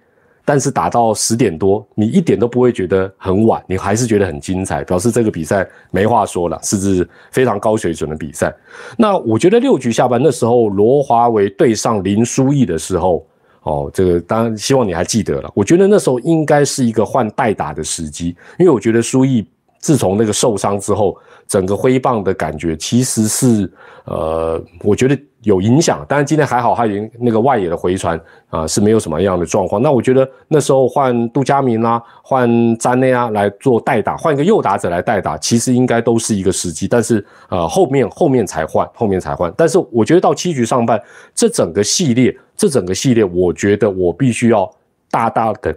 [0.50, 8.52] 但是打到十点多，你一点都不会觉得很晚，你还是觉得很精彩，表示这个比赛没话说了，是是非常高水准的比赛。
[8.98, 13.24] 那我觉得六局下班那时候，罗华为对上林书义的时候，
[13.62, 15.52] 哦，这个当然希望你还记得了。
[15.54, 19.46] 我觉得那时候应该是一个换代打的时机，因为我觉得书义
[19.80, 23.72] 自从那个受伤之后，整个挥棒的感觉其实是
[24.04, 26.06] 呃，我觉得有影响。
[26.08, 29.82] 但是今天还好，他已经那个外野的回传啊是没有什么样的状况。
[29.82, 36.88] 那我觉得那时候换杜佳明啊，换詹内啊来做代打，换一个右打者来代打，其实应该都是一个时机。
[36.88, 39.52] 但是呃后面后面才换，后面才换。
[39.56, 41.02] 但是我觉得到七局上半，
[41.34, 44.70] 这整个系列，这整个系列，我觉得我必须要
[45.10, 45.74] 大大的。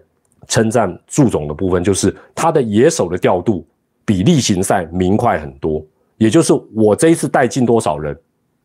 [0.48, 3.64] 称赞祝总的部分，就是他的野手的调度
[4.04, 5.84] 比例行赛明快很多。
[6.16, 8.16] 也就是我这一次带进多少人，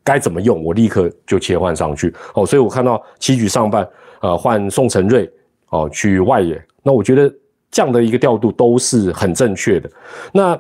[0.04, 2.14] 该怎么用，我立刻就切换上去。
[2.36, 3.88] 哦，所以我看到七局上半，
[4.22, 5.30] 呃，换宋承瑞
[5.70, 7.34] 哦去外野，那我觉得
[7.72, 9.90] 这样的一个调度都是很正确的。
[10.32, 10.60] 那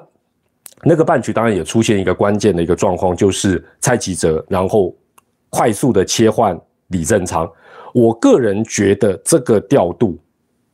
[0.83, 4.95] 那个半局当然也出现一个关键的一个状况，就是蔡吉哲，然后
[5.49, 7.49] 快速的切换李正昌。
[7.93, 10.17] 我个人觉得这个调度。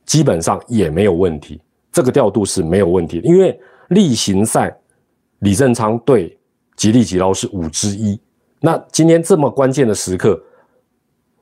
[0.06, 1.58] 基本上也没有问题，
[1.90, 3.58] 这个调度是没有问题的，因为
[3.88, 4.76] 例行赛
[5.40, 6.38] 李正昌对
[6.76, 8.18] 吉利吉捞是五之一，
[8.60, 10.40] 那今天这么关键的时刻，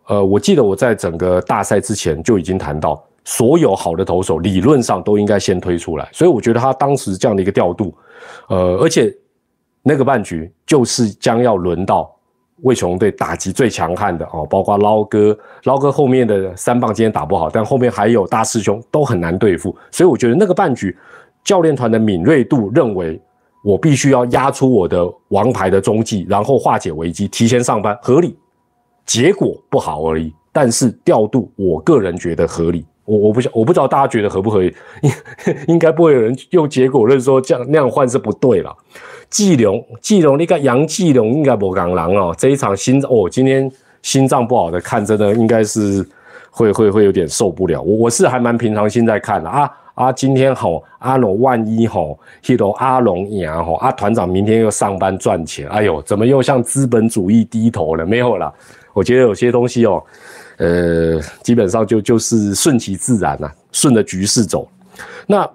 [0.07, 7.95] 呃，我记得我在整个大赛之前就已经谈到，所有好的投手理论上都应该先推出来，所以我觉得他当时这样的一个调度，
[8.49, 9.15] 呃，而且
[9.83, 12.15] 那个半局就是将要轮到。
[12.65, 20.97] 魏雄队打击最强悍的哦，包括捞哥，捞哥后面的三棒今天打不好，但后面还有大师兄都很难对付，所以我觉得那个半局
[21.45, 23.21] 教练团的敏锐度认为
[23.65, 28.37] 我必须要压出我的王牌的踪迹，然后化解危机，提前上班合理，
[29.07, 30.33] 结果不好而已。
[30.53, 35.13] 但是调度我个人觉得合理，我我不晓我不知道大家觉得合不合理，应
[35.75, 38.77] 应该不会有人用结果论说这样那样换是不对了。
[39.31, 42.35] 季龙，季龙，你看杨季龙应该不港狼哦。
[42.37, 43.71] 这一场心哦，今天
[44.03, 46.07] 心脏不好的看，真的应该是
[46.51, 47.81] 会会会有点受不了。
[47.81, 50.13] 我我是还蛮平常心在看的啊啊！
[50.13, 58.07] 今天吼阿龙万一吼，h 头阿龙赢吼，阿团长明天又上班赚钱，哎呦，怎么又向资本主义低头了？
[58.07, 58.53] 没有了。
[58.93, 60.03] 我觉得有些东西哦，
[60.59, 64.69] 呃，基本上就就是顺其自然呐，顺着局势走。
[65.27, 65.49] 那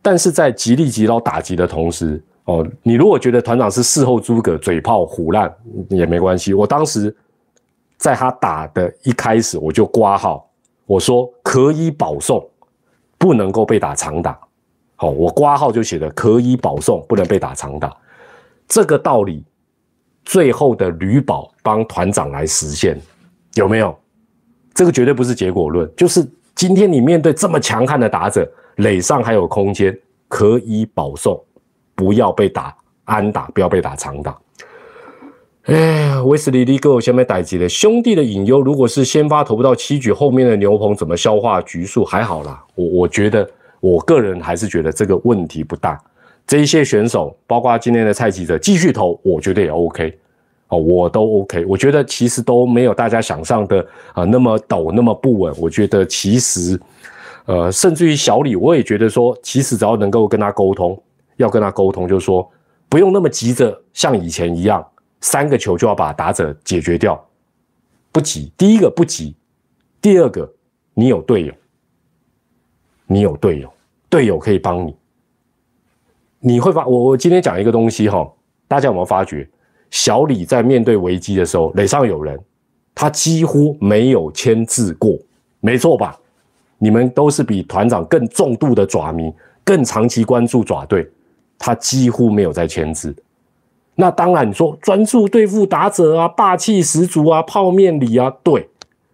[0.00, 2.22] 但是在极力极捞打击的同时。
[2.44, 5.52] 哦，你如果觉得团长是事后诸葛、嘴炮胡烂
[5.88, 6.54] 也没关系。
[6.54, 7.12] 我当时
[7.96, 10.48] 在他打的一开始，我就挂号，
[10.86, 12.48] 我说可以保送，
[13.18, 14.38] 不能够被打长打。
[14.96, 17.94] 好，我挂号就写的可以保送，不能被打长打。
[18.66, 19.44] 这个道理，
[20.24, 22.98] 最后的吕宝帮团长来实现，
[23.54, 23.96] 有没有？
[24.74, 29.96] 这个绝对不是结果论，就是今天你面对这么强悍的打者，垒上还有空间，
[30.28, 31.42] 可以保送。
[31.94, 34.38] 不要被打安打，不要被打长打。
[35.66, 42.04] 哎，威斯利利哥先被逮急了兄弟的隐忧，如果是先发投不到七局，后面的牛棚怎么消化局数？
[42.04, 43.48] 还好啦，我我觉得
[43.80, 46.00] 我个人还是觉得这个问题不大。
[46.46, 50.16] 这一些选手，包括今天的蔡记者继续投，我觉得也 OK
[50.68, 51.64] 哦，我都 OK。
[51.66, 55.52] 我觉得其实都没有大家想象的啊那么抖那么不稳。
[55.58, 56.80] 我觉得其实
[57.46, 60.96] 呃，甚至于小李，我也觉得说，其实只要能够跟他沟通。
[61.38, 62.48] 要跟他沟通，就是说
[62.88, 64.82] 不用那么急着像以前一样，
[65.26, 67.20] 三个球就要把打者解决掉，
[68.12, 68.52] 不急。
[68.56, 69.34] 第一个不急，
[70.00, 70.48] 第二个
[70.94, 71.52] 你有队友，
[73.08, 73.68] 你有队友，
[74.08, 74.94] 队友可以帮你。
[76.38, 78.32] 你会发我我今天讲一个东西哈，
[78.68, 79.48] 大家有没有发觉？
[79.90, 82.38] 小李在面对危机的时候，垒上有人，
[82.94, 85.18] 他几乎没有签字过，
[85.58, 86.16] 没错吧？
[86.78, 89.32] 你们都是比团长更重度的爪迷，
[89.64, 91.10] 更长期关注爪队。
[91.58, 93.12] 他几乎没有在签字，
[93.96, 98.68] 那当然你说专注对付打者啊，霸气十足啊，泡面里啊，对。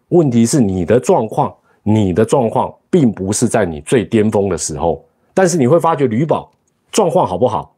[0.09, 5.03] 问题是你的状况，你的状况并不是在你最巅峰的时候。
[5.33, 6.51] 但是你会发觉吕宝
[6.90, 7.75] 状况好不好？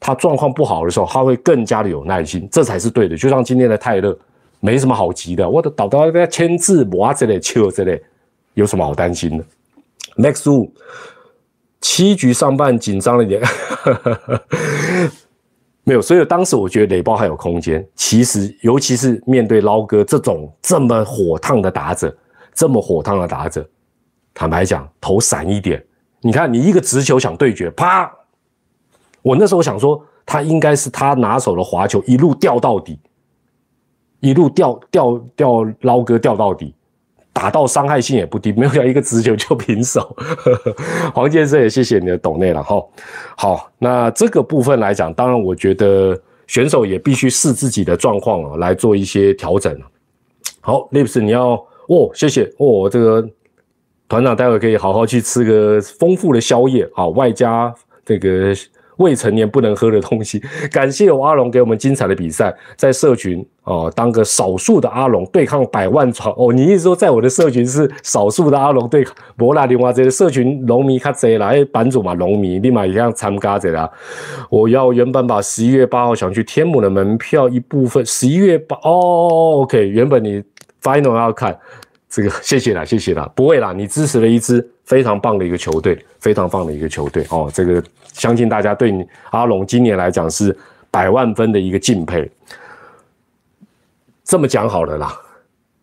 [0.00, 3.16] 他状况不好的时候，他会更加的有耐心，这才是对的。
[3.16, 4.16] 就像今天的泰勒，
[4.60, 8.02] 没什么好急的，我的导导在签字，哇这类球这类，
[8.54, 9.44] 有什么好担心的
[10.16, 10.68] ？Max Wu。
[11.80, 13.40] 七局上半紧张了一点，
[15.88, 17.82] 没有，所以当时我觉得垒包还有空间。
[17.94, 22.14] 其实，尤其是面对捞哥这种这么火烫的打者，
[22.52, 23.66] 这么火烫的打者，
[24.34, 25.82] 坦白讲，投闪一点。
[26.20, 28.12] 你看，你一个直球想对决，啪！
[29.22, 33.00] 我那时候想说，他应该是他拿手的滑球，一路掉到底，
[34.20, 36.74] 一路掉掉掉捞哥掉到底。
[37.38, 40.16] 打到伤害性也不低，没有要一个直球就平手。
[41.14, 42.84] 黄先生也谢谢你的懂内了哈。
[43.36, 49.80] 好，那这个部分来讲，当然我觉得选手也必须视自己的状况啊来做一些调整。
[50.60, 51.50] 好，Lips 你要
[51.86, 53.24] 哦，谢谢哦，这个
[54.08, 57.72] 团长待会可以好好去吃个丰富的宵夜啊，外加
[58.04, 58.52] 这个。
[58.98, 60.40] 未成年不能喝的东西。
[60.70, 66.52] 感谢我阿龙给我们精彩的比赛，在社群哦，当个少数的阿龙对抗百万床哦。
[66.52, 69.14] 你意思说，在我的社群是少数的阿龙对抗？
[69.36, 73.90] 不啦，另外这个社群农民较侪啦，哎，版主嘛，农民立马也样参加者啦。
[74.50, 80.42] 我要原本把十一月八号想去天母的门票一部分，十一月八哦，OK，原本你
[80.82, 81.58] final 要看。
[82.08, 87.50] 这个 谢谢啦，谢谢啦，不会啦，你支持了一支非常棒的一个球队，非常棒的一个球队哦。
[87.52, 90.56] 这个相信大家对你阿龙今年来讲是
[90.90, 92.30] 百万分的一个敬佩。
[94.24, 95.18] 这么讲好了啦，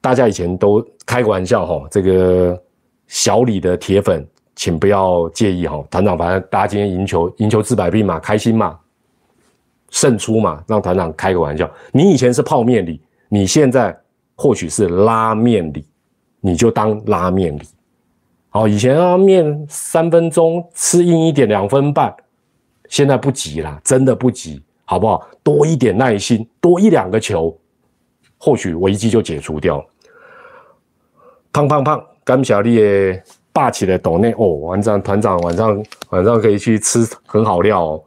[0.01, 2.59] 大家以前都开个玩笑哈，这个
[3.07, 5.83] 小李的铁粉，请不要介意哈。
[5.89, 8.77] 团长，反正大家今天赢球，赢球治百病嘛，开心嘛，
[9.89, 11.69] 胜出嘛，让团长开个玩笑。
[11.91, 13.95] 你以前是泡面李，你现在
[14.35, 15.85] 或许是拉面李。
[16.45, 17.61] 你就当拉面里，
[18.49, 22.15] 好，以前啊面三分钟吃硬一点两分半，
[22.87, 25.27] 现在不急了，真的不急，好不好？
[25.41, 27.57] 多一点耐心，多一两个球，
[28.37, 29.83] 或许危机就解除掉。
[31.51, 32.79] 胖胖胖，甘小丽
[33.51, 38.03] 霸气的抖内哦，晚上团长晚上晚上可以去吃很好料哦。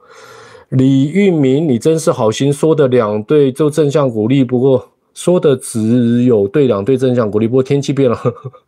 [0.68, 4.88] 李玉明，你真是好心说的两队就正向鼓励，不过。
[5.18, 8.16] 说的只有对两队正向鼓励，不过天气变了，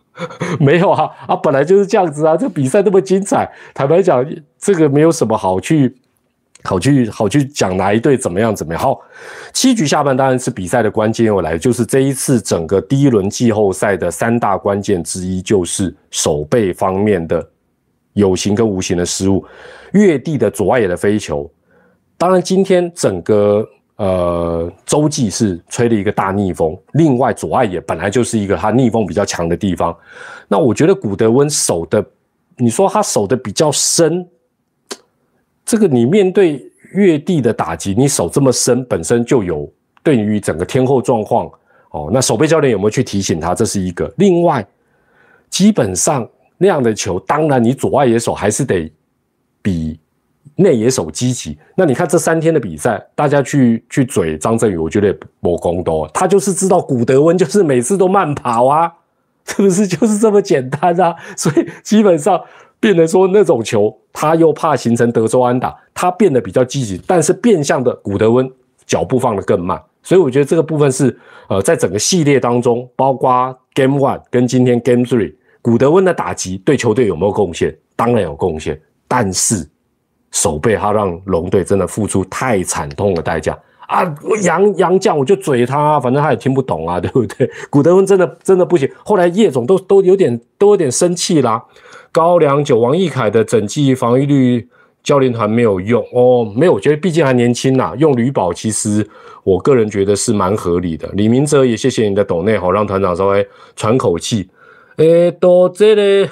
[0.59, 4.27] 没有啊啊，本来就是这样子啊，这比赛那么精彩，坦白讲，
[4.59, 5.95] 这个没有什么好去
[6.65, 8.83] 好去好去讲哪一队怎么样怎么样。
[8.83, 9.01] 好，
[9.53, 17.49] 七局下半当然是比赛的关键又来，就是这一次整个第一轮季后赛的三大关键之一，就是守备方面的
[18.15, 19.45] 有形跟无形的失误，
[19.93, 21.49] 越地的左外野的飞球，
[22.19, 23.65] 当然今天整个。
[24.01, 29.95] 呃，洲际是吹了一个大逆风，另外左外野本来就是一个他逆风比较强的地方。
[30.49, 32.03] 那我觉得古德温守的，
[32.57, 34.27] 你说他守的比较深，
[35.67, 39.71] 这个你面对越地的打击，你守这么深，本身就有
[40.03, 41.47] 对于整个天后状况
[41.91, 42.09] 哦。
[42.11, 43.55] 那守备教练有没有去提醒他？
[43.55, 44.11] 这是一个。
[44.17, 44.67] 另外，
[45.51, 48.91] 基本上那样的球，当然你左外野手还是得
[49.61, 50.01] 比。
[50.57, 58.93] 内野手积极，那你看这三天的比赛，大家去去嘴张振宇，我觉得没功多，他就是知道古德温就是每次都慢跑啊，
[59.47, 61.15] 是不是就是这么简单啊？
[61.35, 62.39] 所以基本上
[62.79, 68.51] 变得说那种球，他又怕形成德州安打，他变得比较积极，但是变相的古德温
[68.85, 71.17] 脚步放得更慢，所以我觉得这个部分是
[71.49, 77.75] 呃，在整个系列当中，包括 Game One 跟今天 Game Three，古德温的打击对球队有没有贡献？
[77.97, 79.67] 当然有贡献，但是。
[80.31, 84.05] 守备他让龙队真的付出太惨痛的代价啊！
[84.45, 87.51] 杨杨将我就嘴他，反正他也听不懂啊， 对不对？
[87.69, 88.89] 古德温真的真的不行。
[89.05, 91.61] 后来叶总都都有点都有点生气啦。
[92.13, 94.69] 高粱酒王毅凯的整季防御率
[95.03, 99.05] 教练团没有用哦，没有，我觉得毕竟还年轻呐，用吕宝其实
[99.43, 101.09] 我个人觉得是蛮合理的。
[101.15, 104.49] 李明哲也谢谢你的抖内好，让团长稍微喘口气。
[104.97, 106.29] 诶，多这里。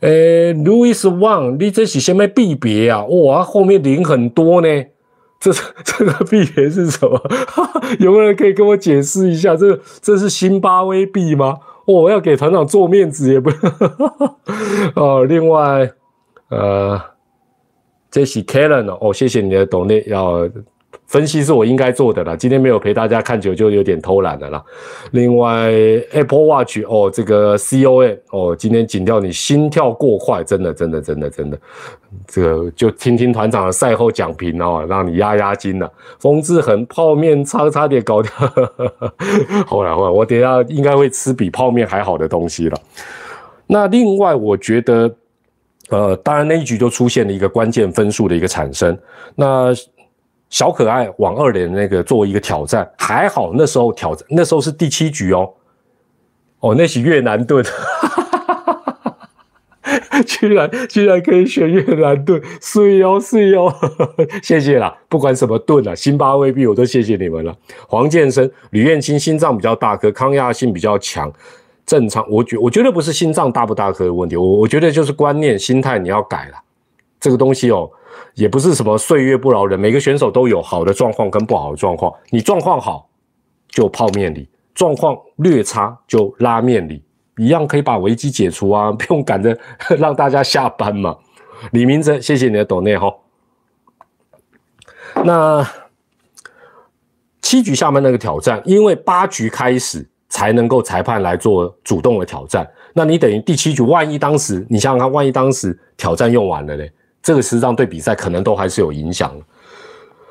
[0.00, 3.04] 诶，Louis Wang，你这是什么币别啊？
[3.04, 4.68] 哇，后面零很多呢。
[5.40, 5.52] 这
[5.84, 7.20] 这个币别是什么？
[8.00, 9.54] 有没有人可以跟我解释一下？
[9.56, 11.56] 这这是新巴威币吗？
[11.86, 13.50] 我要给团长做面子也不。
[15.00, 15.90] 哦，另外，
[16.48, 17.00] 呃，
[18.10, 20.48] 这是 Kellen 哦，谢谢你的懂内要。
[21.06, 24.62] 分析是我应该做的啦，今天没有陪大家看球就有点偷懒了啦。
[25.12, 25.70] 另外
[26.12, 31.58] ，Apple Watch 哦，这个 C O A 哦，今天紧掉你心跳过快，真的真的真的真的，
[32.26, 35.90] 这个就听听团长的赛后讲评哦，让你压压惊了。
[36.18, 38.30] 风志恒泡面差差点搞掉，
[39.66, 42.78] 后来后来我等下应该会吃比泡面还好的东西了。
[43.66, 45.14] 那另外我觉得，
[45.88, 48.98] 呃，当然那一局就出现了一个关键分数的一个产生，
[49.34, 49.74] 那。
[50.50, 55.52] 小可爱往二连那个作为一个挑战，还好那时候挑战那时候是第七局哦，
[56.60, 57.64] 哦那是越南盾，
[60.26, 63.74] 居然居然可以选越南盾，是哦是哦，
[64.42, 67.54] 谢谢啦，不管什么盾啊，辛巴威币我都谢谢你们了。
[67.86, 71.32] 黄健生、吕燕青心脏比较大颗，抗压性比较强，
[71.86, 72.24] 正常。
[72.28, 76.58] 我觉我觉得不是心脏大不大颗的问题，我我觉得就是观念心态你要改了，
[77.20, 77.90] 这个东西哦。
[78.34, 82.12] 也不是什么岁月不饶人，每个选手都有好的状况跟不好的状况。
[82.30, 83.08] 你状况好
[83.68, 87.02] 就泡面里，状况略差就拉面里，
[87.36, 89.56] 一样可以把危机解除啊，不用赶着
[89.98, 91.16] 让大家下班嘛。
[91.72, 93.14] 李明哲，谢谢你的抖内哈。
[95.24, 95.66] 那
[97.42, 106.90] 七局下面那个挑战，因为八局开始才能够裁判来做主动的挑战，那你等于第七局，万一当时你想想看，万一当时挑战用完了嘞？
[107.22, 109.32] 这个实际上对比赛可能都还是有影响。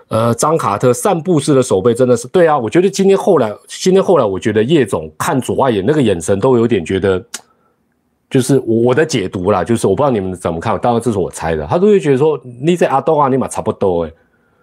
[0.10, 7.22] 呃，张卡特散步式的手背真的是对啊，我觉得今天后来，今天后来，我觉得叶总看左外野那个眼神都有点觉得，
[8.30, 14.14] 就是我的解读啦，就是我不知道你们怎么看，当然这是我猜的，他都会觉得说你在阿东啊，你嘛差不多诶，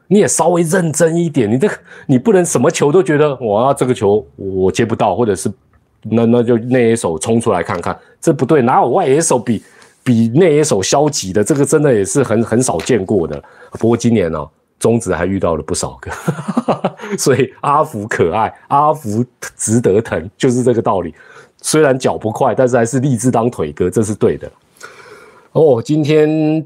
[0.09, 1.75] 你也稍微认真一点，你这个
[2.07, 5.53] 你不能什么球都觉得哇这个球我接不到，或者是
[6.05, 9.63] 那那就那野手冲出来看看，这不对，哪有外野手比
[10.05, 11.43] 比内野手消极的？
[11.43, 13.43] 这个真的也是很很少见过的。
[13.73, 14.47] 不过今年呢。
[14.81, 16.11] 中子还遇到了不少个，
[17.17, 19.25] 所以阿福可爱，阿福
[19.57, 21.15] 值得疼，就是这个道理。
[21.63, 24.51] 虽然脚不快，但是还是立志当腿哥，这是对的。
[25.53, 26.63] 哦，今天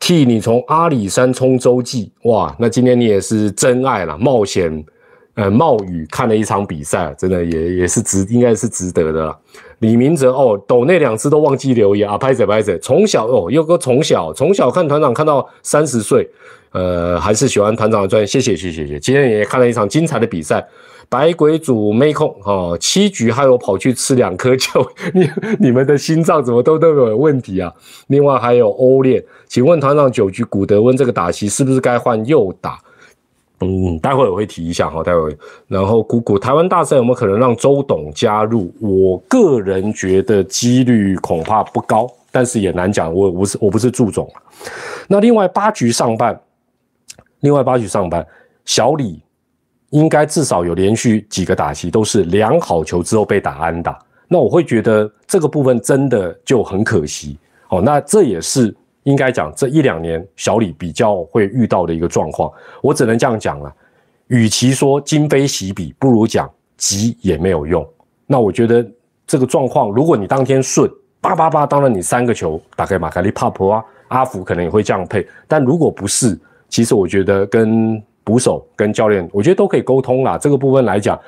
[0.00, 4.84] 替你从阿里山冲洲际，哇，那今天你也是真爱了，冒险，
[5.34, 9.38] 呃，冒雨看了一场比赛，真的也也是值，应该是值得的。
[9.82, 16.28] 李明哲哦，抖那两次都忘记留言啊，拍着拍着，从小哦，又哥从小从小看团长看到三十岁。
[16.70, 18.98] 呃，还是喜欢团长的专业，谢谢谢谢谢。
[18.98, 20.66] 今天也看了一场精彩的比赛，
[21.06, 25.28] 白鬼组没空哈，七局还有跑去吃两颗球， 你
[25.58, 27.70] 你们的心脏怎么都都有问题啊？
[28.06, 32.78] 另外还有欧练，请问团长九局古德温这个打席是不是该换右打？
[33.62, 35.36] 嗯，待会我会提一下哈，待会。
[35.68, 38.72] 然后姑姑台湾大赛有没有可能让周董加入？
[38.80, 44.28] 我个人觉得几率恐怕不高，但是也难讲，我不是我不是祝总
[45.08, 46.38] 那另外八局上半。
[47.40, 48.24] 另外八局上半，
[48.64, 49.20] 小李
[49.90, 53.98] 应该至少有连续几个打击都是量好球之后被打安打，
[54.28, 57.36] 那我会觉得这个部分真的就很可惜
[57.68, 57.82] 哦。
[57.82, 58.72] 那这也是
[59.04, 62.50] 应该讲这一两年小李比较会遇到的一个状况，
[62.80, 63.74] 我只能这样讲了。
[64.28, 67.86] 与其说今非昔比，不如讲急也没有用。
[68.26, 68.86] 那我觉得
[69.26, 70.90] 这个状况，如果你当天顺
[71.20, 76.38] 叭叭叭，当然你三个球打开马卡利帕普啊，阿福可能也会这样配，但如果不是。
[76.68, 80.38] 其实我觉得跟捕手、跟教练，我觉得都可以沟通啦。
[80.38, 81.20] 这个部分来讲，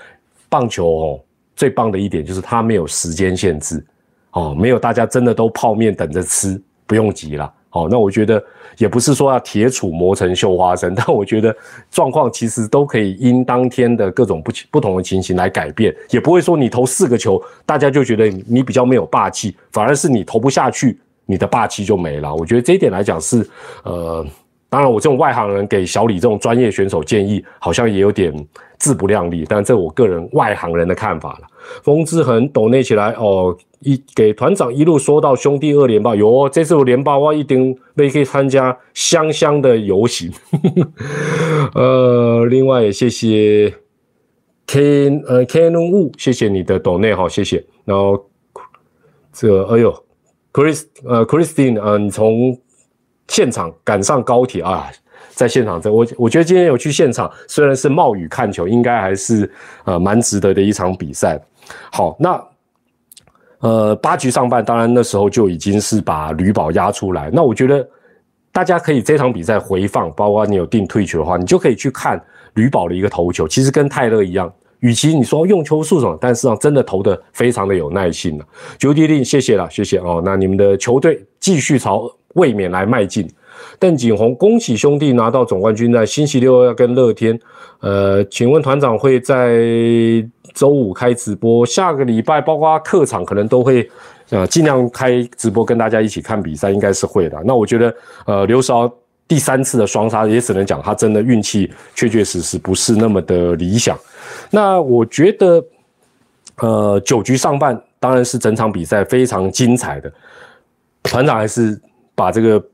[0.49, 1.21] 棒球哦
[1.55, 3.85] 最棒的一点就是它没有时间限制，
[4.31, 7.53] 哦，没有大家真的都泡面等着吃，不用急了。
[7.75, 8.43] 哦，那我觉得
[8.79, 11.55] 也不是说要铁杵磨成绣花针， 但我觉得
[11.91, 22.35] 状况其实都可以因当天的各种不不同的情形来改变，也不会说你投四个球，大家就觉得你比较没有霸气，反而是你投不下去，你的霸气就没了。
[22.35, 23.47] 我觉得这一点来讲是
[23.83, 24.25] 呃。
[24.71, 28.35] 当然，我这种外行人给小李这种专业选手建议，好像也有点
[28.85, 29.47] 自不量力。
[29.49, 31.47] 但这我个人外行人的看法了。
[31.83, 40.31] 风之痕抖内起来哦，一给团长一路说到兄弟二连霸，有这次我连霸，我一定可以参加香香的游行。
[41.75, 43.73] 呃，另外也谢谢
[44.67, 47.65] Ken 呃 Ken Wu，，谢谢你的抖内哈，谢谢。
[47.87, 48.29] 然后
[49.33, 50.05] 这个哎呦
[50.53, 52.59] ，Chris 呃 Christine 呃，你从。
[53.27, 54.87] 现场赶上高铁啊，
[55.35, 59.51] 在现场这我我觉得今天有去现场，虽然是冒雨看球，应该还是
[59.85, 61.41] 呃蛮值得的一场比赛。
[61.91, 62.41] 好，那
[63.59, 67.31] 呃八局上半，当然那时候就已经是把吕宝压出来。
[67.33, 67.87] 那我觉得
[68.53, 72.23] 大家可以这场比赛回放，包括你有订退球的话，你就可以去看
[72.55, 74.53] 吕宝的一个投球，其实跟泰勒一样。
[74.81, 78.45] 与其你说用球速什么，但是上真的投的非常的有耐心了。
[78.79, 80.23] 九弟弟，谢谢了，谢谢哦。
[80.25, 82.11] 那你们的球队继续朝。
[82.35, 83.31] 卫冕来迈进，
[83.79, 85.93] 邓景洪，恭喜兄弟拿到总冠军！
[85.93, 87.39] 在星期六要跟乐天，
[87.81, 89.59] 呃，请问团长会在
[90.55, 91.67] 周五开直播？
[91.67, 93.89] 下个礼拜包括客场可能都会，
[94.31, 97.41] 呃，尽量开直播跟大家一起看比赛，应该是会的。
[97.45, 97.95] 那我觉得，
[98.27, 98.91] 呃，刘少
[99.27, 103.99] 第三次的双杀，也只能讲他真的运气确确实实不是那么的理想。
[104.51, 105.65] 那我觉得，
[106.59, 110.13] 呃，九局上半当然是整场比赛非常精彩的，
[111.03, 111.81] 团长还是。
[112.17, 112.65] 把这个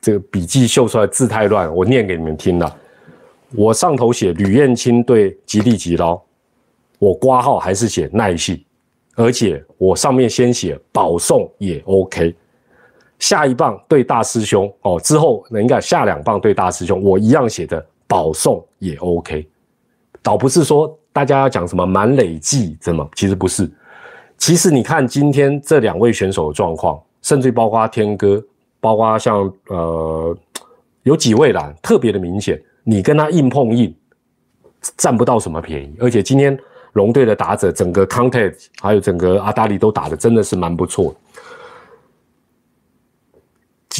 [0.00, 2.76] 这个笔记秀出来，字太乱，我念给你们听了。
[3.54, 6.20] 我上头写吕燕青对极地极捞，
[6.98, 8.62] 我挂号还是写耐性，
[9.14, 12.34] 而且我上面先写保送也 OK。
[13.18, 19.48] 下一棒对大师兄哦，之后那应该下两棒对大师兄，我一样写的保送也 OK。
[20.22, 23.70] 倒不是说大家要讲什么满累计怎么，其实不是。
[24.36, 28.44] 其实你看今天这两位选手的状况，甚至包括天哥。
[28.80, 30.36] 包括像呃
[31.02, 33.94] 有几位啦，特别的明显，你跟他硬碰硬，
[34.96, 35.94] 占不到什么便宜。
[35.98, 36.56] 而且今天
[36.92, 41.14] 龙队的打者，整个 contact 还有整个阿达里都打的真的是蛮不错。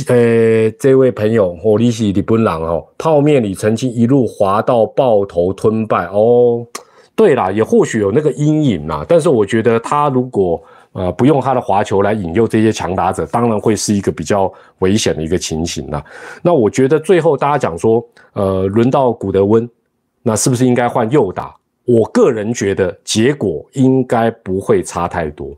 [0.09, 6.67] 呃，这位朋友，我利息李本朗哦，泡面里曾经一路滑到爆头吞败哦。
[7.15, 10.63] 对啦，也或许有那个阴影啦，但是我觉得他如果。
[10.97, 16.03] 呃，不用他的滑球来引诱这些强打者，当然会是一个比较危险的一个情形了。
[16.41, 19.69] 那我觉得最后大家讲说，呃，轮到古德温，
[20.23, 21.55] 那是不是应该换右打？
[21.85, 25.55] 我个人觉得结果应该不会差太多。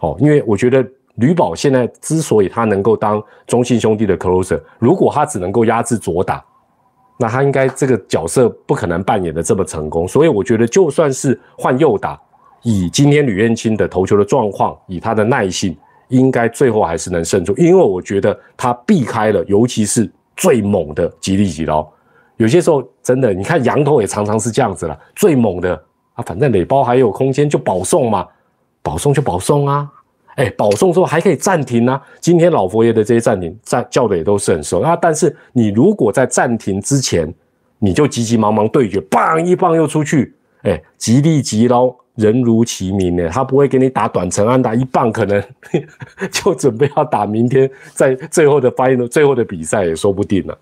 [0.00, 0.84] 哦，因为我觉得
[1.14, 6.44] 吕宝现在之所以他能够当中信兄弟的 closer，如果他只能够压制左打，
[7.16, 10.08] 那他应该这个角色不可能扮演的这么成功。
[10.08, 12.20] 所以我觉得就算是换右打。
[12.62, 15.76] 以今天吕彦青的投球的状况，以他的耐性，
[16.08, 17.56] 应该最后还是能胜出。
[17.56, 21.86] 因为我觉得他避开了，尤其是最猛的吉利吉捞。
[22.36, 25.74] 有些时候真的，你看羊头也常常是这样子了，最猛的
[26.14, 28.26] 啊，反正垒包还有空间就保送嘛，
[28.82, 29.90] 保送就保送啊。
[30.36, 32.00] 哎，保送之后还可以暂停啊。
[32.20, 34.96] 今天老佛爷的这些暂停暂叫的也都是很熟啊。
[34.96, 37.32] 但是你如果在暂停之前，
[37.78, 41.94] 你就急急忙忙对决，棒一棒又出去，哎，吉利吉捞。
[42.20, 45.42] 人如其名呢，他不会给你打短程安打一棒，可能
[46.30, 50.58] 就准备要打明天在最后的发言的最后的比赛也说不定了。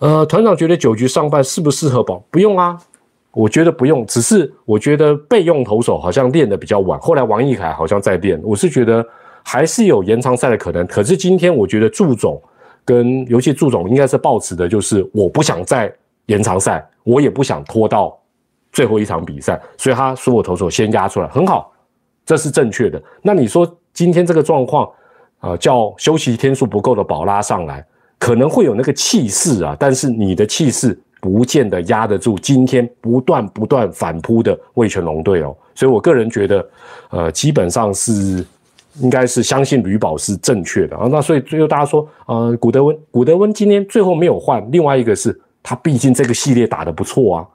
[0.00, 2.22] 呃，团长觉得九局上半适不适合保？
[2.30, 2.78] 不用啊，
[3.32, 9.04] 我觉得不用，只是我觉得备用投手好像练的比较晚，后来王毅凯好像在练，我是觉得
[9.42, 10.86] 还是有延长赛的可能。
[10.86, 12.40] 可是今天我觉得祝总
[12.84, 15.90] 跟尤其祝总应该是抱持的就是我不想再
[16.26, 18.18] 延长赛，我也不想拖到。
[18.72, 21.70] 最后一场比赛，所以他所有投手先压出来，很好，
[22.24, 23.00] 这是正确的。
[23.20, 24.88] 那你说今天这个状况，
[25.40, 27.84] 呃，叫休息天数不够的宝拉上来，
[28.18, 35.54] 可能会有那个气势啊，但是你的气势不见得压得住今天不断不断反扑的魏全龙队哦。
[35.74, 36.70] 所以我个人觉得，
[37.10, 38.44] 呃，基本上是
[39.00, 41.08] 应该是相信吕宝是正确的啊。
[41.10, 47.46] 那所以最后大家说，呃，古德温，古德温今天最后没有换，另外一个是他毕竟这个系列打得不错啊，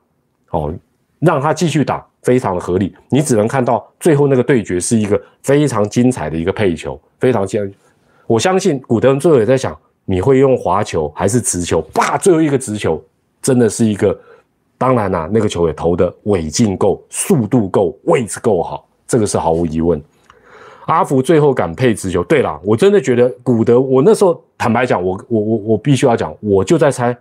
[0.52, 0.74] 哦。
[1.20, 2.96] 让他继续打，非常的合理。
[3.10, 7.74] 你只能看到最后那个对决是一个非常精彩的一个配球，非常精。
[8.26, 11.82] 我相信古德最后也在想，你会用滑球还是直球？
[11.94, 13.04] 啪，最后一个直球
[13.42, 14.18] 真的是一个。
[14.80, 20.00] 当然啦，那个球也投的尾劲够，速度够，位置够好，这个是毫无疑问。
[20.86, 22.24] 阿福最后敢配直球。
[22.26, 27.18] 对了，我真的觉得古德，我那时候坦白讲，我我我我必须要讲，我就在猜，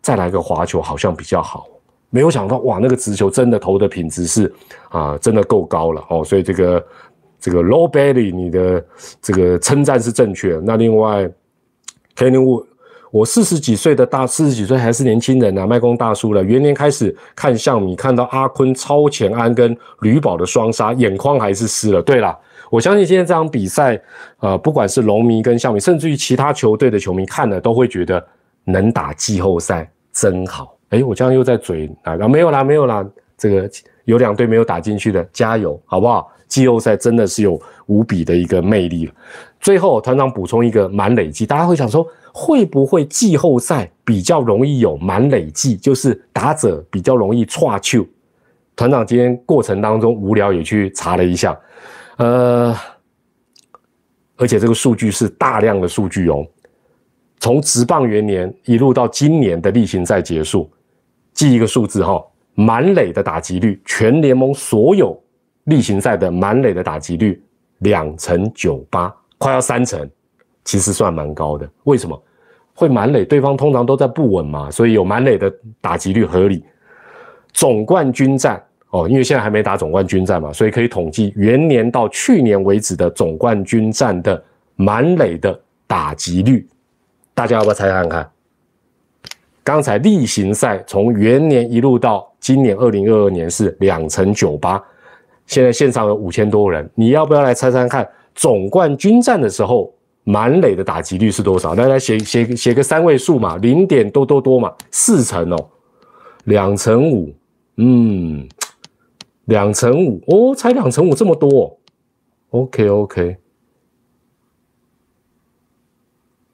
[0.00, 1.66] 再来个滑球好像比较好。
[2.14, 4.52] 没有想到哇，那个直球真的投的品质是
[4.90, 6.22] 啊，真的够高了哦。
[6.22, 6.86] 所以这个
[7.40, 8.84] 这个 Low Belly，你的
[9.22, 10.60] 这个称赞是正确。
[10.62, 11.26] 那另外
[12.14, 12.66] ，Kenny Wu，
[13.10, 16.44] 我四十几岁的大，四十几岁还是年轻人啊，麦工大叔了。
[16.44, 22.02] 元年开始看相米，看到阿坤超前安跟吕宝的双杀，眼眶还是湿了。
[22.02, 22.38] 对了，
[22.70, 23.98] 我相信今天这场比赛，
[24.40, 28.22] 呃，不管是龙迷跟相米，甚至于其他球队的球迷看了都会觉得
[28.64, 30.76] 能打季后赛真好。
[30.92, 32.16] 哎，我这样又在嘴啊？
[32.28, 33.04] 没有啦，没有啦。
[33.38, 33.68] 这个
[34.04, 36.30] 有两队没有打进去的，加油，好不好？
[36.46, 39.12] 季后赛真的是有无比的一个魅力了
[39.58, 48.06] 最后，团长补充一个满累计，大家会想说，会不会季后赛比较容易有满累计，就是打者比较容易岔球？
[48.76, 51.58] 团长今天过程当中无聊也去查了一下，
[52.18, 52.76] 呃，
[54.36, 56.46] 而且这个数据是大量的数据哦，
[57.40, 60.70] 从职棒元年一路到今年的例行赛结束。
[61.42, 62.24] 记一个数字哈，
[62.54, 65.20] 满垒的打击率，全联盟所有
[65.64, 67.42] 例行赛的满垒的打击率
[67.78, 70.08] 两成九八，快要三成，
[70.64, 71.68] 其实算蛮高的。
[71.82, 72.22] 为什么
[72.74, 73.24] 会满垒？
[73.24, 76.64] 对方通常都在不稳嘛，所以有满垒的打击率合理。
[77.52, 84.40] 总冠军战哦，因为现在还没打总冠军战嘛，所以可以统计元年到去年为止的总冠军战的
[84.76, 86.64] 满垒的打击率，
[87.34, 88.30] 大家要不要猜看看？
[89.64, 94.82] 刚才例行赛从元年一路到今年二零二二年是两成九八，
[95.46, 98.08] 现在现场有五千多人，你要不要来猜猜看？
[98.34, 99.92] 总冠军战的时候
[100.24, 101.74] 满垒的打击率是多少？
[101.74, 105.68] 来来写写写个三位数嘛，零点多多多嘛，四成哦，
[106.44, 107.32] 两成五，
[107.76, 108.48] 嗯，
[109.44, 111.78] 两成五哦，才两成五这么多
[112.50, 113.36] ，OK OK。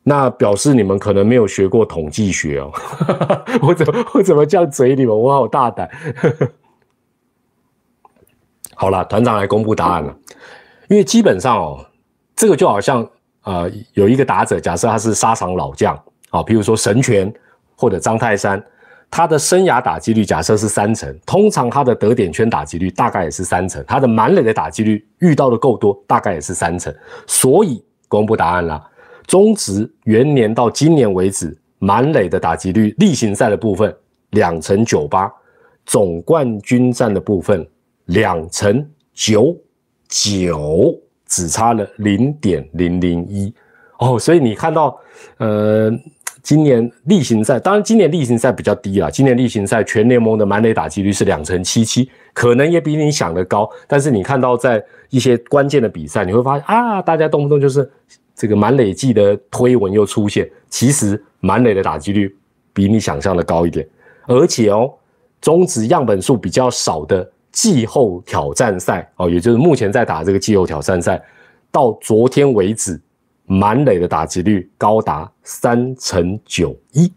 [0.08, 2.72] 那表示你们可能没有学过统计学哦，
[3.60, 5.14] 我怎么 我怎么这样嘴你们？
[5.14, 5.86] 我好大胆。
[8.74, 10.16] 好了，团长来公布答案了，
[10.88, 11.84] 因为基本上哦，
[12.34, 13.06] 这个就好像
[13.42, 15.94] 呃有一个打者，假设他是沙场老将
[16.30, 17.30] 啊，比如说神拳
[17.76, 18.64] 或者张泰山，
[19.10, 26.90] 他的生涯打击率假设是三成，通常他的得点圈打击率大概也是三成，他的满垒的打击率遇到的够多，大概也是三成，
[27.26, 28.82] 所以公布答案了。
[29.28, 33.94] 中职元年到今年为止，满垒的打击率，例行赛的部分
[34.30, 35.30] 两成九八，
[35.84, 37.64] 总冠军战的部分
[38.06, 39.54] 两成九
[40.08, 43.52] 九，只差了零点零零一。
[43.98, 44.98] 哦，所以你看到，
[45.36, 45.90] 呃，
[46.42, 57.90] 今年例行赛，当然今年例行赛比较低啦，今年例行赛全联盟的满垒打击率是两成七七，可能也比你想的高，但是你看到在一些关键的比赛，你会发现啊，大家动不动就是
[58.38, 62.34] 这个满垒季的推文又出现，其实满垒的打击率
[62.72, 63.86] 比你想象的高一点，
[64.26, 64.90] 而且哦，
[65.40, 67.28] 中职样本数比较少的。
[67.50, 71.20] 季后挑战赛哦，也就是目前在打这个季后挑战赛，
[71.72, 73.00] 到昨天为止，
[73.46, 77.10] 满垒的打击率高达三成九一，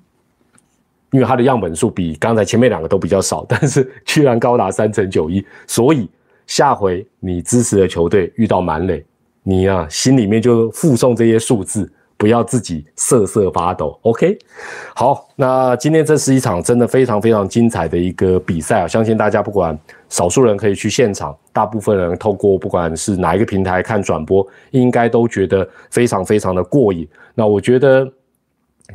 [1.12, 6.10] 因为它的样本数比刚才前面两个都比较少，但是居然高达三成九一，所以
[6.48, 9.06] 下回你支持的球队遇到满垒，
[9.44, 11.92] 你啊心里面就附送这些数字。
[12.18, 14.38] 不要自己瑟瑟发抖，OK？
[14.94, 18.88] 好，那今天这是一场真的非常非常精彩的一个比赛啊！
[18.88, 19.76] 相信大家不管
[20.08, 27.08] 少数人可以去现场，大部分人透过不管是哪一个平台看转播，应该都觉得非常非常的过瘾。
[27.34, 28.08] 那我觉得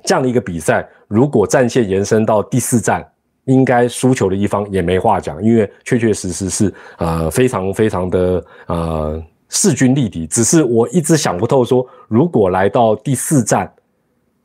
[0.04, 3.04] 这样的一个比赛，如果战线延伸到第四站，
[3.46, 9.20] 应该输球的一方也没话讲，因为确确实实是呃非常非常的呃。
[9.48, 13.72] 势均力敌，只是我一直想不透，说如果来到第四站，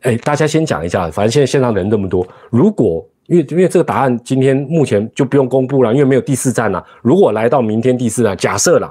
[0.02, 6.84] 哎，大家先讲一下，反正现在线上人这么多，如果因为因为这个答案今天目前就不用公布了，因为没有第四站了。
[7.02, 8.90] 如果来到明天第四站，假设啦，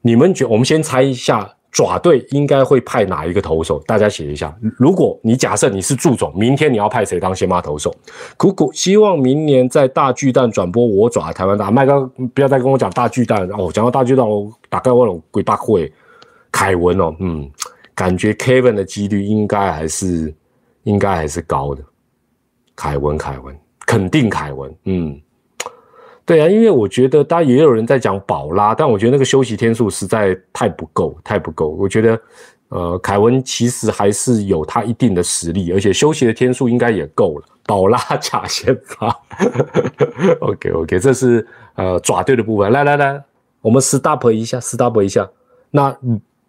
[0.00, 1.56] 你们觉，我们先猜一下。
[1.72, 3.82] 爪队应该会派哪一个投手？
[3.86, 4.54] 大家写一下。
[4.76, 7.92] 如果你假设你是祝总，明天你要派谁当先发投手？
[8.36, 12.02] 苦苦希望明年在大巨蛋转播我爪台湾大麦哥，
[12.34, 13.70] 不要再跟我讲大巨蛋哦。
[13.72, 15.90] 讲到大巨蛋，我大概我有鬼大会。
[16.52, 17.50] 凯文哦，嗯，
[17.94, 20.32] 感觉 Kevin 的几率应该还是
[20.82, 21.82] 应该还是高的。
[22.76, 25.18] 凯文，凯文，肯定凯文，嗯。
[26.24, 31.68] 对啊，因为我觉得，当然也有人在讲宝拉，但我觉得那个休息天数实在太不够，太不够。
[31.70, 32.20] 我觉得，
[32.68, 37.46] 呃，凯文其实还是有他一定的实力，而且休息的天数应该也够了。
[37.66, 39.08] 宝拉假先发
[40.40, 42.70] ，OK OK，这是呃爪队的部分。
[42.70, 43.22] 来来来，
[43.60, 45.28] 我们 stop 一下，stop 一下。
[45.70, 45.90] 那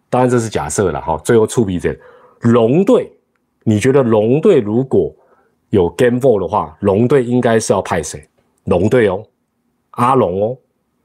[0.08, 1.20] 当然这是假设了哈。
[1.24, 1.94] 最后触笔者
[2.40, 3.12] 龙队，
[3.64, 5.12] 你觉得龙队如果
[5.70, 8.28] 有 Game Four 的话，龙队应该是要派谁？
[8.64, 9.24] 龙队哦。
[9.96, 10.56] 阿龙哦，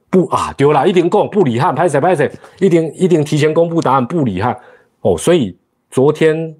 [0.09, 4.57] 不啊，丢了，一定公不理汉，拍谁拍谁，一定一定提前公布答案，不理汉
[5.01, 5.15] 哦。
[5.17, 5.55] 所以
[5.91, 6.55] 昨天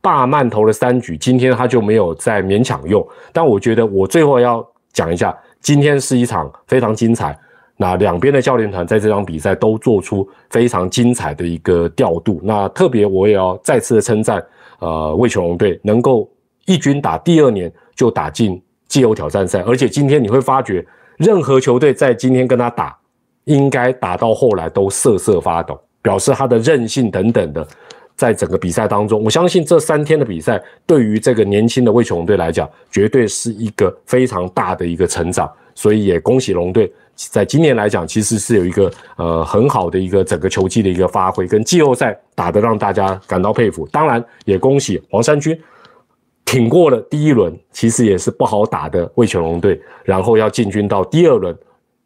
[0.00, 3.04] 霸曼投了三局，今天他就没有再勉强用。
[3.32, 7.36] 但我觉得我最后要讲一下，今天是一场非常精彩。
[7.76, 12.40] 那两边的教练团在这场比赛都做出非常精彩的一个调度。
[12.44, 14.40] 那特别我也要再次的称赞，
[14.78, 16.30] 呃，魏球龙队能够
[16.66, 20.86] 一军打第二年就打进季后挑战赛，而且今天你会发觉。
[21.16, 22.96] 任何球队在今天跟他打，
[23.44, 27.66] 应该打到后来都瑟瑟发抖，表示他的韧性等等的，
[28.16, 35.50] 在整个比赛当中，我相信这三天的比赛对于这个年轻的魏琼队来讲，绝对是一个非常大的一个成长。
[35.76, 43.84] 所以也恭喜龙队，在今年来讲，其实是有一个呃很好的一个整个球季的一个发挥，跟季后赛打得让大家感到佩服。
[43.88, 45.60] 当然也恭喜黄山军。
[46.54, 51.52] 挺过了第一轮，其实也是不好打的魏全龙队，然后要进军到第二轮，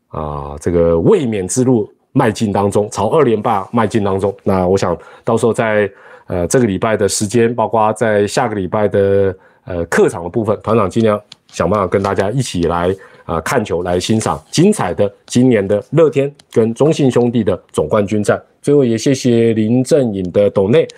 [0.09, 4.35] 啊，这个卫冕之路迈进当中，朝二连霸迈进当中。
[4.45, 5.87] 那我想到时候在
[6.29, 9.37] 呃这个礼拜的时间，包括在下个礼拜的
[9.67, 12.89] 呃客场的部分，团长尽量想办法跟大家一起来
[13.27, 18.43] 啊看球，来欣赏精彩的今年的乐天跟中信兄弟的总冠军战。
[18.63, 20.89] 最后也谢谢林正颖的董内。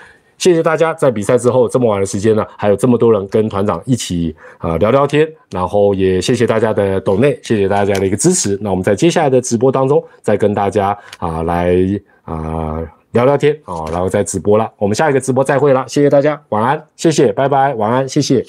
[0.40, 8.58] 谢谢大家在比赛之后这么晚的时间呢，还有这么多人跟团长一起啊聊聊天，然后也谢谢大家的懂内，谢谢大家的一个支持。
[8.62, 11.76] 那我们在接下来的直播当中再跟大家啊来
[12.22, 12.80] 啊
[13.12, 14.72] 聊聊天啊，然后再直播了。
[14.78, 18.42] 我们下一个直播再会了，谢谢大家，晚安，谢谢，拜拜，晚安，谢谢。